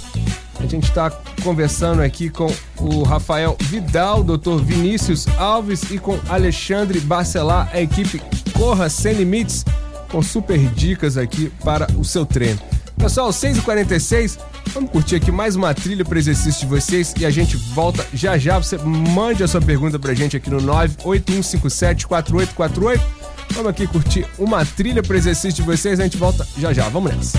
[0.59, 1.11] A gente está
[1.43, 2.47] conversando aqui com
[2.79, 4.63] o Rafael Vidal, Dr.
[4.63, 8.23] Vinícius Alves e com Alexandre Barcelar, a equipe
[8.53, 9.65] Corra Sem Limites,
[10.13, 12.61] com super dicas aqui para o seu treino.
[12.99, 14.39] Pessoal, 6h46,
[14.75, 18.37] vamos curtir aqui mais uma trilha para exercício de vocês e a gente volta já
[18.37, 18.59] já.
[18.59, 23.01] Você mande a sua pergunta pra gente aqui no 981574848.
[23.55, 26.89] Vamos aqui curtir uma trilha para exercício de vocês, a gente volta já já.
[26.91, 27.39] Vamos nessa.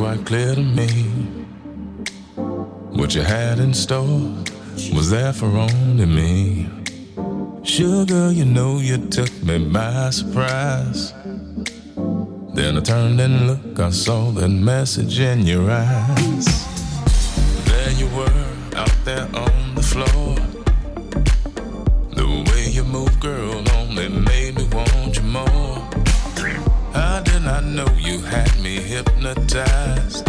[0.00, 0.88] Quite clear to me
[2.98, 4.32] what you had in store
[4.94, 6.66] was there for only me.
[7.62, 11.12] Sugar, you know you took me by surprise.
[12.54, 16.46] Then I turned and looked, I saw that message in your eyes.
[17.66, 18.46] There you were,
[18.76, 20.34] out there on the floor.
[22.16, 24.39] The way you move, girl, only made
[27.46, 30.26] I know you had me hypnotized?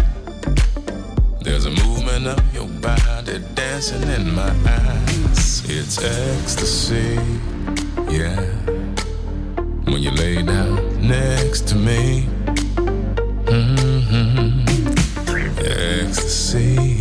[1.42, 5.64] There's a movement of your body dancing in my eyes.
[5.70, 7.20] It's ecstasy,
[8.10, 8.42] yeah.
[9.86, 12.28] When you lay down next to me,
[13.48, 14.62] hmm
[15.60, 17.01] ecstasy,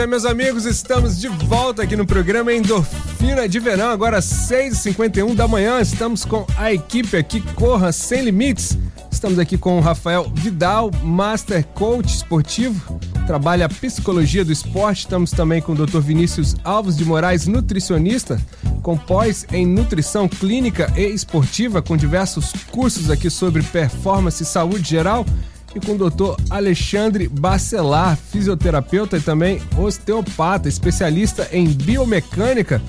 [0.00, 0.64] isso aí, meus amigos.
[0.64, 3.90] Estamos de volta aqui no programa Endorfina de Verão.
[3.90, 5.78] Agora, 6h51 da manhã.
[5.80, 8.78] Estamos com a equipe aqui, Corra Sem Limites.
[9.10, 12.98] Estamos aqui com o Rafael Vidal, Master Coach Esportivo.
[13.26, 15.00] Trabalha psicologia do esporte.
[15.00, 16.00] Estamos também com o Dr.
[16.00, 18.40] Vinícius Alves de Moraes, nutricionista,
[18.82, 24.88] com pós em nutrição clínica e esportiva, com diversos cursos aqui sobre performance e saúde
[24.88, 25.26] geral
[25.74, 32.82] e com o doutor Alexandre Bacelar, fisioterapeuta e também osteopata, especialista em biomecânica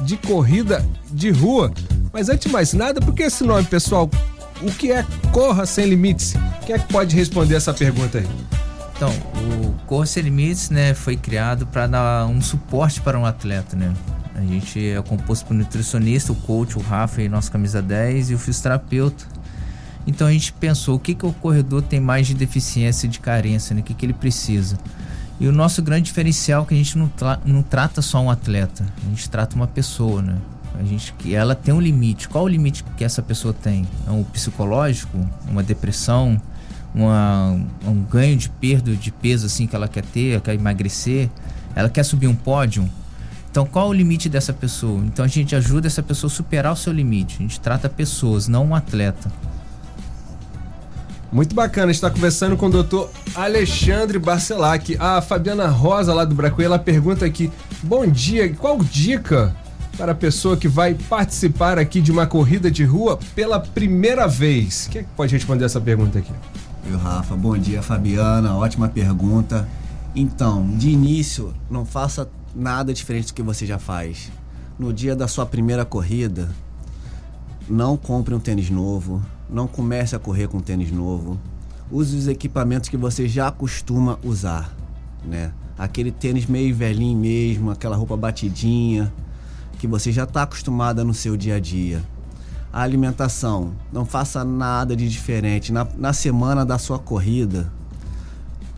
[0.00, 1.72] de corrida de rua.
[2.12, 4.08] Mas antes de mais nada, por que esse nome, pessoal?
[4.62, 6.34] O que é Corra Sem Limites?
[6.66, 8.26] Quem é que pode responder essa pergunta aí?
[8.96, 13.76] Então, o Corra Sem Limites, né, foi criado para dar um suporte para um atleta,
[13.76, 13.94] né?
[14.34, 18.34] A gente é composto por nutricionista, o coach, o Rafa e nossa camisa 10 e
[18.34, 19.24] o fisioterapeuta.
[20.08, 23.74] Então a gente pensou o que, que o corredor tem mais de deficiência de carência,
[23.74, 23.82] né?
[23.82, 24.78] o que, que ele precisa.
[25.38, 28.30] E o nosso grande diferencial é que a gente não, tra não trata só um
[28.30, 30.38] atleta, a gente trata uma pessoa, né?
[30.80, 32.28] A gente, que ela tem um limite.
[32.28, 33.86] Qual o limite que essa pessoa tem?
[34.06, 36.40] É um psicológico, uma depressão,
[36.94, 41.28] uma, um ganho de perda de peso assim que ela quer ter, quer emagrecer,
[41.74, 42.88] ela quer subir um pódio.
[43.50, 45.04] Então, qual o limite dessa pessoa?
[45.04, 47.36] Então, a gente ajuda essa pessoa a superar o seu limite.
[47.38, 49.30] A gente trata pessoas, não um atleta.
[51.30, 54.96] Muito bacana, está conversando com o doutor Alexandre Barcelac.
[54.98, 57.52] A Fabiana Rosa, lá do Bracuí, ela pergunta aqui:
[57.82, 59.54] Bom dia, qual dica
[59.98, 64.88] para a pessoa que vai participar aqui de uma corrida de rua pela primeira vez?
[64.90, 66.32] Quem é que pode responder essa pergunta aqui?
[66.90, 69.68] Eu, Rafa, bom dia, Fabiana, ótima pergunta.
[70.16, 74.32] Então, de início, não faça nada diferente do que você já faz.
[74.78, 76.48] No dia da sua primeira corrida,
[77.68, 81.38] não compre um tênis novo, não comece a correr com tênis novo.
[81.90, 84.74] Use os equipamentos que você já costuma usar,
[85.24, 85.52] né?
[85.78, 89.12] Aquele tênis meio velhinho mesmo, aquela roupa batidinha,
[89.78, 92.02] que você já está acostumada no seu dia a dia.
[92.72, 95.72] A alimentação, não faça nada de diferente.
[95.72, 97.72] Na, na semana da sua corrida,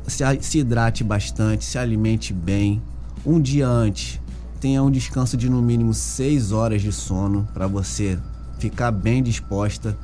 [0.06, 2.80] se, se hidrate bastante, se alimente bem.
[3.24, 4.20] Um dia antes,
[4.60, 8.18] tenha um descanso de no mínimo 6 horas de sono para você
[8.58, 9.96] ficar bem disposta.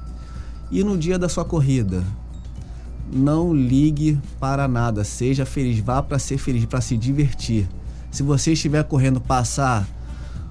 [0.70, 2.02] E no dia da sua corrida,
[3.12, 7.68] não ligue para nada, seja feliz, vá para ser feliz, para se divertir.
[8.10, 9.86] Se você estiver correndo passar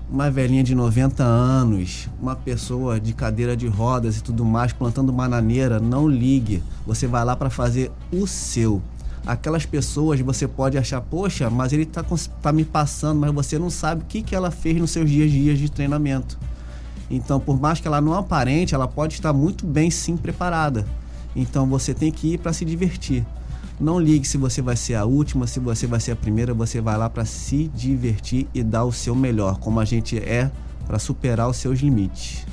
[0.09, 5.11] uma velhinha de 90 anos, uma pessoa de cadeira de rodas e tudo mais, plantando
[5.11, 6.63] bananeira, não ligue.
[6.86, 8.82] Você vai lá para fazer o seu.
[9.26, 13.57] Aquelas pessoas você pode achar, poxa, mas ele tá, cons- tá me passando, mas você
[13.57, 16.38] não sabe o que, que ela fez nos seus dias dias de treinamento.
[17.10, 20.86] Então, por mais que ela não aparente, ela pode estar muito bem sim preparada.
[21.36, 23.26] Então, você tem que ir para se divertir.
[23.80, 26.80] Não ligue se você vai ser a última, se você vai ser a primeira, você
[26.80, 30.49] vai lá para se divertir e dar o seu melhor, como a gente é
[30.88, 32.44] para superar os seus limites.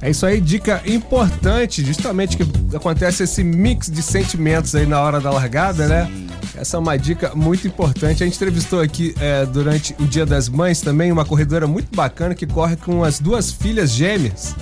[0.00, 2.44] É isso aí, dica importante, justamente que
[2.76, 6.10] acontece esse mix de sentimentos aí na hora da largada, né?
[6.56, 8.22] Essa é uma dica muito importante.
[8.22, 12.34] A gente entrevistou aqui é, durante o Dia das Mães também uma corredora muito bacana
[12.34, 14.54] que corre com as duas filhas gêmeas.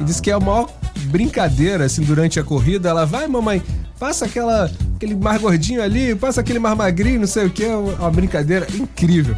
[0.00, 0.68] E diz que é a maior
[1.04, 2.88] brincadeira, assim, durante a corrida.
[2.88, 3.62] Ela vai, mamãe,
[3.98, 7.64] passa aquela, aquele mais gordinho ali, passa aquele mais magrinho, não sei o que.
[7.64, 9.36] É uma brincadeira incrível.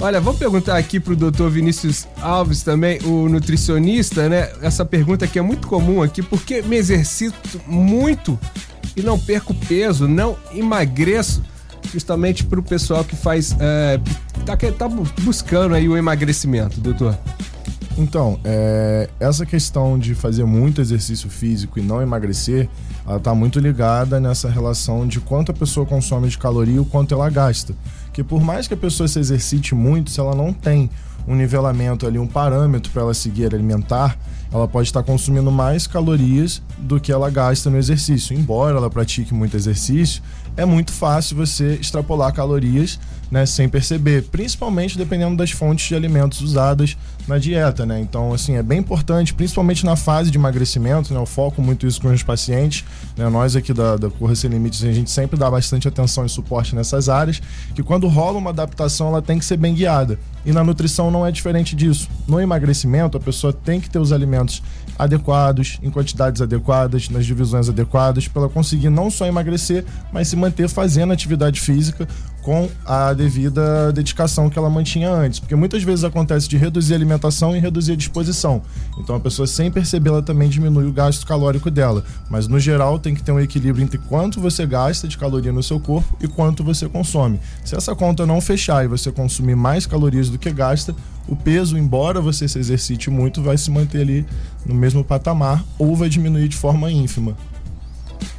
[0.00, 1.48] Olha, vou perguntar aqui pro Dr.
[1.48, 4.48] Vinícius Alves também, o nutricionista, né?
[4.62, 8.38] Essa pergunta que é muito comum aqui, por que me exercito muito
[8.96, 11.42] e não perco peso, não emagreço?
[11.92, 13.56] Justamente pro pessoal que faz.
[13.58, 13.98] É,
[14.44, 17.18] tá, tá bu- buscando aí o emagrecimento, doutor.
[17.96, 22.68] Então, é, essa questão de fazer muito exercício físico e não emagrecer,
[23.04, 26.84] ela está muito ligada nessa relação de quanto a pessoa consome de caloria e o
[26.84, 27.74] quanto ela gasta.
[28.18, 30.90] Que por mais que a pessoa se exercite muito, se ela não tem
[31.24, 34.18] um nivelamento ali, um parâmetro para ela seguir alimentar,
[34.52, 38.36] ela pode estar consumindo mais calorias do que ela gasta no exercício.
[38.36, 40.20] Embora ela pratique muito exercício,
[40.56, 42.98] é muito fácil você extrapolar calorias
[43.30, 48.00] né, sem perceber, principalmente dependendo das fontes de alimentos usadas na dieta, né?
[48.00, 51.20] Então, assim, é bem importante, principalmente na fase de emagrecimento, né?
[51.20, 52.84] Eu foco muito isso com os pacientes,
[53.16, 53.28] né?
[53.28, 56.74] Nós aqui da, da Corra Sem Limites, a gente sempre dá bastante atenção e suporte
[56.74, 57.40] nessas áreas,
[57.74, 60.18] que quando rola uma adaptação, ela tem que ser bem guiada.
[60.44, 62.08] E na nutrição não é diferente disso.
[62.26, 64.62] No emagrecimento, a pessoa tem que ter os alimentos
[64.98, 70.36] adequados, em quantidades adequadas, nas divisões adequadas, para ela conseguir não só emagrecer, mas se
[70.36, 72.08] manter fazendo atividade física
[72.48, 75.38] com a devida dedicação que ela mantinha antes.
[75.38, 78.62] Porque muitas vezes acontece de reduzir a alimentação e reduzir a disposição.
[78.98, 82.02] Então a pessoa, sem perceber, ela também diminui o gasto calórico dela.
[82.30, 85.62] Mas no geral, tem que ter um equilíbrio entre quanto você gasta de caloria no
[85.62, 87.38] seu corpo e quanto você consome.
[87.66, 90.96] Se essa conta não fechar e você consumir mais calorias do que gasta,
[91.28, 94.26] o peso, embora você se exercite muito, vai se manter ali
[94.64, 97.36] no mesmo patamar ou vai diminuir de forma ínfima.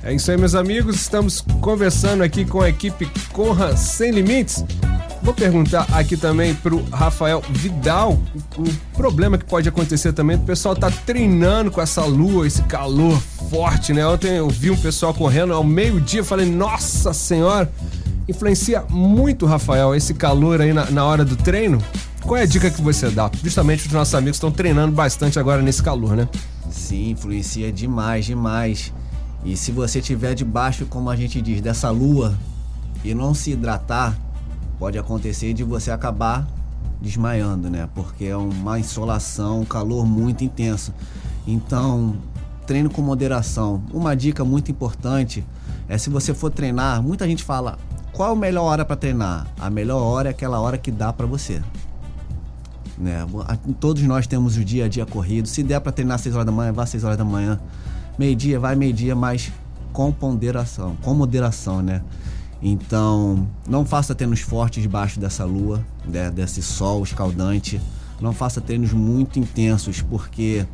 [0.03, 0.95] É isso aí, meus amigos.
[0.95, 4.63] Estamos conversando aqui com a equipe Corra Sem Limites.
[5.21, 8.17] Vou perguntar aqui também pro Rafael Vidal
[8.57, 8.63] o
[8.99, 10.35] o problema que pode acontecer também.
[10.35, 13.19] O pessoal tá treinando com essa lua, esse calor
[13.49, 14.05] forte, né?
[14.05, 17.71] Ontem eu vi um pessoal correndo ao meio-dia, falei, nossa senhora,
[18.27, 21.81] influencia muito, Rafael, esse calor aí na, na hora do treino.
[22.21, 23.31] Qual é a dica que você dá?
[23.41, 26.27] Justamente os nossos amigos estão treinando bastante agora nesse calor, né?
[26.69, 28.93] Sim, influencia demais, demais.
[29.43, 32.37] E se você tiver debaixo, como a gente diz, dessa lua
[33.03, 34.17] e não se hidratar,
[34.77, 36.47] pode acontecer de você acabar
[37.01, 37.87] desmaiando, né?
[37.95, 40.93] Porque é uma insolação, um calor muito intenso.
[41.47, 42.15] Então,
[42.67, 43.81] treino com moderação.
[43.93, 45.43] Uma dica muito importante
[45.87, 47.79] é se você for treinar, muita gente fala:
[48.11, 49.47] "Qual a melhor hora para treinar?".
[49.59, 51.61] A melhor hora é aquela hora que dá para você.
[52.97, 53.25] Né?
[53.79, 55.47] Todos nós temos o dia a dia corrido.
[55.47, 57.57] Se der para treinar às 6 horas da manhã, vá às 6 horas da manhã.
[58.19, 59.49] Meio-dia, vai meio-dia, mas
[59.93, 62.01] com ponderação, com moderação, né?
[62.61, 66.29] Então, não faça treinos fortes debaixo dessa lua, né?
[66.29, 67.79] desse sol escaldante.
[68.19, 70.65] Não faça treinos muito intensos, porque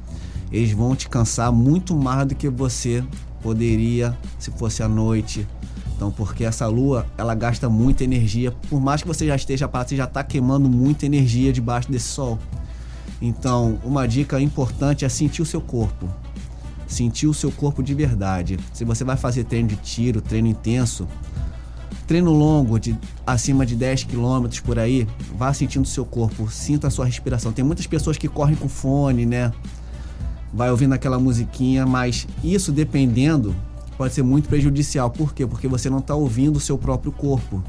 [0.51, 3.03] eles vão te cansar muito mais do que você
[3.43, 5.47] poderia se fosse à noite.
[5.95, 8.51] Então, porque essa lua, ela gasta muita energia.
[8.71, 12.07] Por mais que você já esteja parado, você já está queimando muita energia debaixo desse
[12.07, 12.39] sol.
[13.21, 16.09] Então, uma dica importante é sentir o seu corpo.
[16.88, 18.59] Sentir o seu corpo de verdade.
[18.73, 21.07] Se você vai fazer treino de tiro, treino intenso,
[22.07, 26.88] treino longo, de acima de 10 quilômetros por aí, vá sentindo o seu corpo, sinta
[26.88, 27.51] a sua respiração.
[27.51, 29.51] Tem muitas pessoas que correm com fone, né?
[30.53, 33.55] Vai ouvindo aquela musiquinha, mas isso dependendo
[33.97, 35.09] pode ser muito prejudicial.
[35.09, 35.45] Por quê?
[35.45, 37.63] Porque você não está ouvindo o seu próprio corpo.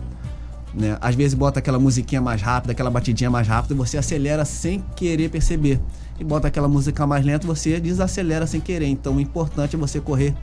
[0.74, 0.98] Né?
[1.00, 4.84] Às vezes bota aquela musiquinha mais rápida, aquela batidinha mais rápida, e você acelera sem
[4.94, 5.80] querer perceber.
[6.18, 8.86] E bota aquela música mais lenta, você desacelera sem querer.
[8.86, 10.34] Então o importante é você correr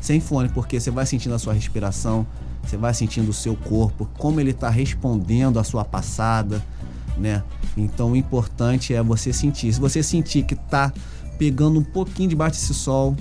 [0.00, 2.26] sem fone, porque você vai sentindo a sua respiração,
[2.62, 6.62] você vai sentindo o seu corpo, como ele está respondendo à sua passada,
[7.16, 7.42] né?
[7.76, 9.72] Então o importante é você sentir.
[9.72, 10.92] Se você sentir que tá
[11.38, 13.16] pegando um pouquinho debaixo desse sol,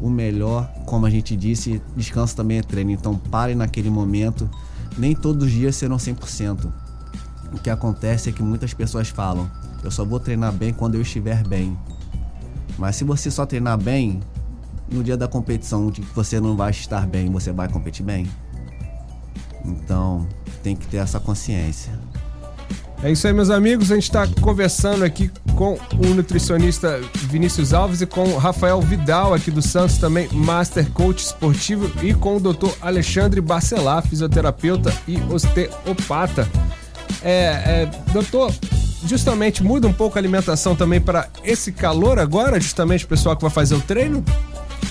[0.00, 2.90] o melhor, como a gente disse, descanso também é treino.
[2.90, 4.48] Então pare naquele momento.
[4.96, 6.72] Nem todos os dias serão 100%.
[7.52, 9.50] O que acontece é que muitas pessoas falam:
[9.82, 11.78] eu só vou treinar bem quando eu estiver bem.
[12.78, 14.20] Mas se você só treinar bem,
[14.90, 18.26] no dia da competição você não vai estar bem, você vai competir bem?
[19.64, 20.26] Então,
[20.62, 21.92] tem que ter essa consciência.
[23.02, 23.90] É isso aí, meus amigos.
[23.90, 29.32] A gente está conversando aqui com o nutricionista Vinícius Alves e com o Rafael Vidal,
[29.32, 32.68] aqui do Santos, também Master Coach Esportivo, e com o Dr.
[32.82, 36.46] Alexandre Bacelar, fisioterapeuta e osteopata.
[37.22, 38.52] É, é, doutor,
[39.04, 43.42] justamente muda um pouco a alimentação também para esse calor agora, justamente o pessoal que
[43.42, 44.24] vai fazer o treino?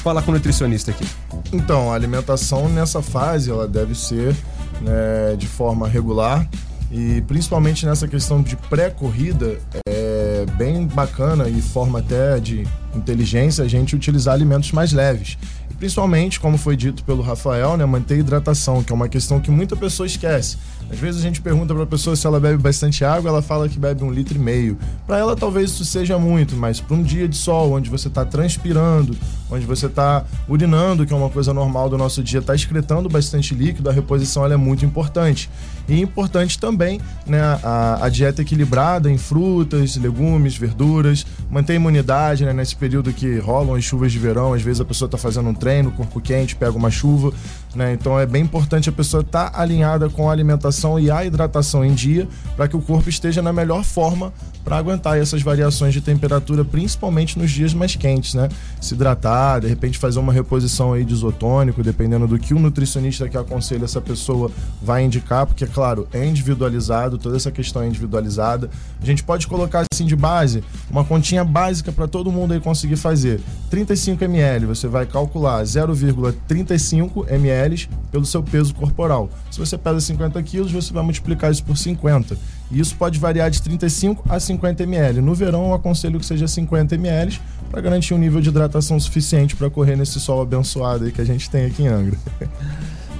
[0.03, 1.05] Fala com o nutricionista aqui.
[1.51, 4.35] Então, a alimentação nessa fase ela deve ser
[4.81, 6.47] né, de forma regular
[6.91, 13.67] e principalmente nessa questão de pré-corrida é bem bacana e forma até de inteligência a
[13.67, 15.37] gente utilizar alimentos mais leves.
[15.77, 19.75] Principalmente, como foi dito pelo Rafael, né, manter hidratação, que é uma questão que muita
[19.75, 20.57] pessoa esquece.
[20.91, 23.69] Às vezes a gente pergunta para a pessoa se ela bebe bastante água, ela fala
[23.69, 24.77] que bebe um litro e meio.
[25.05, 28.25] Para ela talvez isso seja muito, mas para um dia de sol, onde você está
[28.25, 29.15] transpirando,
[29.51, 33.53] onde você está urinando, que é uma coisa normal do nosso dia, está excretando bastante
[33.53, 35.49] líquido, a reposição é muito importante.
[35.87, 42.45] E importante também né, a, a dieta equilibrada em frutas, legumes, verduras, manter a imunidade
[42.45, 44.53] né, nesse período que rolam as chuvas de verão.
[44.53, 47.31] Às vezes a pessoa está fazendo um treino, corpo quente, pega uma chuva.
[47.75, 51.25] Né, então é bem importante a pessoa estar tá alinhada com a alimentação e a
[51.25, 54.31] hidratação em dia para que o corpo esteja na melhor forma
[54.63, 58.49] para aguentar essas variações de temperatura, principalmente nos dias mais quentes, né?
[58.79, 63.27] Se hidratar, de repente fazer uma reposição aí de isotônico, dependendo do que o nutricionista
[63.27, 64.51] que aconselha essa pessoa
[64.81, 68.69] vai indicar, porque, claro, é individualizado, toda essa questão é individualizada.
[69.01, 72.95] A gente pode colocar assim de base, uma continha básica para todo mundo aí conseguir
[72.95, 73.41] fazer.
[73.69, 79.29] 35 ml, você vai calcular 0,35 ml pelo seu peso corporal.
[79.51, 82.37] Se você pesa 50 quilos, você vai multiplicar isso por 50.
[82.71, 85.21] E isso pode variar de 35 a 50 ml.
[85.21, 87.39] No verão, eu aconselho que seja 50 ml
[87.69, 91.25] para garantir um nível de hidratação suficiente para correr nesse sol abençoado aí que a
[91.25, 92.17] gente tem aqui em Angra.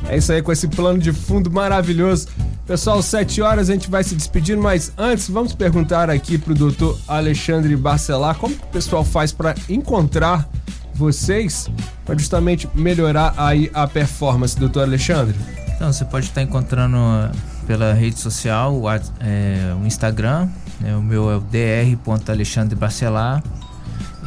[0.08, 2.28] É isso aí, com esse plano de fundo maravilhoso.
[2.70, 7.00] Pessoal, 7 horas a gente vai se despedindo, mas antes vamos perguntar aqui pro doutor
[7.08, 10.48] Alexandre Barcelar como o pessoal faz para encontrar
[10.94, 11.68] vocês
[12.06, 15.36] para justamente melhorar aí a performance, doutor Alexandre.
[15.76, 17.32] Então, você pode estar encontrando eh,
[17.66, 20.48] pela rede social, o, é, o Instagram,
[20.80, 21.44] né, o meu é o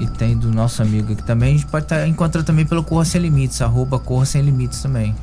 [0.01, 1.55] e tem do nosso amigo aqui também.
[1.55, 5.15] A gente pode estar encontrando também pelo Corra Sem Limites, arroba Corra Sem Limites também.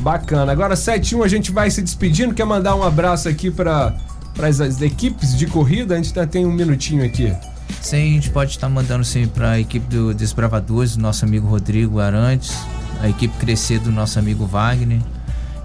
[0.00, 0.52] Bacana.
[0.52, 2.34] Agora 71 a gente vai se despedindo.
[2.34, 3.94] Quer mandar um abraço aqui para
[4.42, 5.94] as, equipes de corrida?
[5.94, 7.34] A gente ainda tem um minutinho aqui.
[7.80, 11.46] Sim, a gente pode estar mandando sim para a equipe do Desbravadores, do nosso amigo
[11.46, 12.54] Rodrigo Arantes,
[13.00, 15.00] a equipe Crescer do nosso amigo Wagner.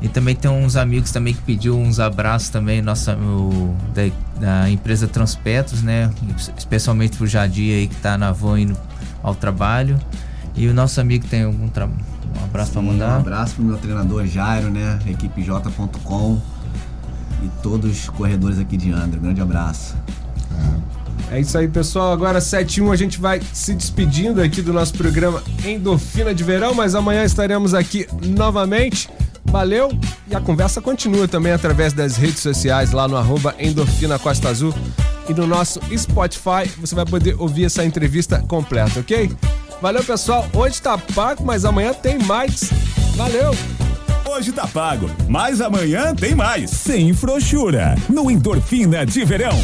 [0.02, 4.04] E também tem uns amigos também que pediu uns abraços também, nossa, o, da,
[4.40, 6.10] da empresa Transpetros, né?
[6.58, 8.78] Especialmente pro Jadir aí que tá na van indo
[9.22, 10.00] ao trabalho.
[10.56, 11.90] E o nosso amigo tem algum tra...
[12.38, 13.18] um abraço para mandar.
[13.18, 15.00] Um abraço pro meu treinador Jairo, né?
[15.08, 16.42] equipej.com
[17.44, 18.94] e todos os corredores aqui de.
[18.94, 19.96] Um grande abraço.
[21.32, 22.12] É isso aí, pessoal.
[22.12, 26.96] Agora 71 a gente vai se despedindo aqui do nosso programa Endorfina de Verão, mas
[26.96, 29.10] amanhã estaremos aqui novamente.
[29.46, 29.92] Valeu
[30.28, 34.74] e a conversa continua também através das redes sociais lá no arroba Endorfina Costa Azul
[35.28, 39.32] e no nosso Spotify você vai poder ouvir essa entrevista completa, ok?
[39.82, 40.46] Valeu, pessoal.
[40.54, 42.70] Hoje tá pago, mas amanhã tem mais.
[43.16, 43.52] Valeu!
[44.26, 46.70] Hoje tá pago, mas amanhã tem mais.
[46.70, 49.58] Sem frouxura, no Endorfina de Verão.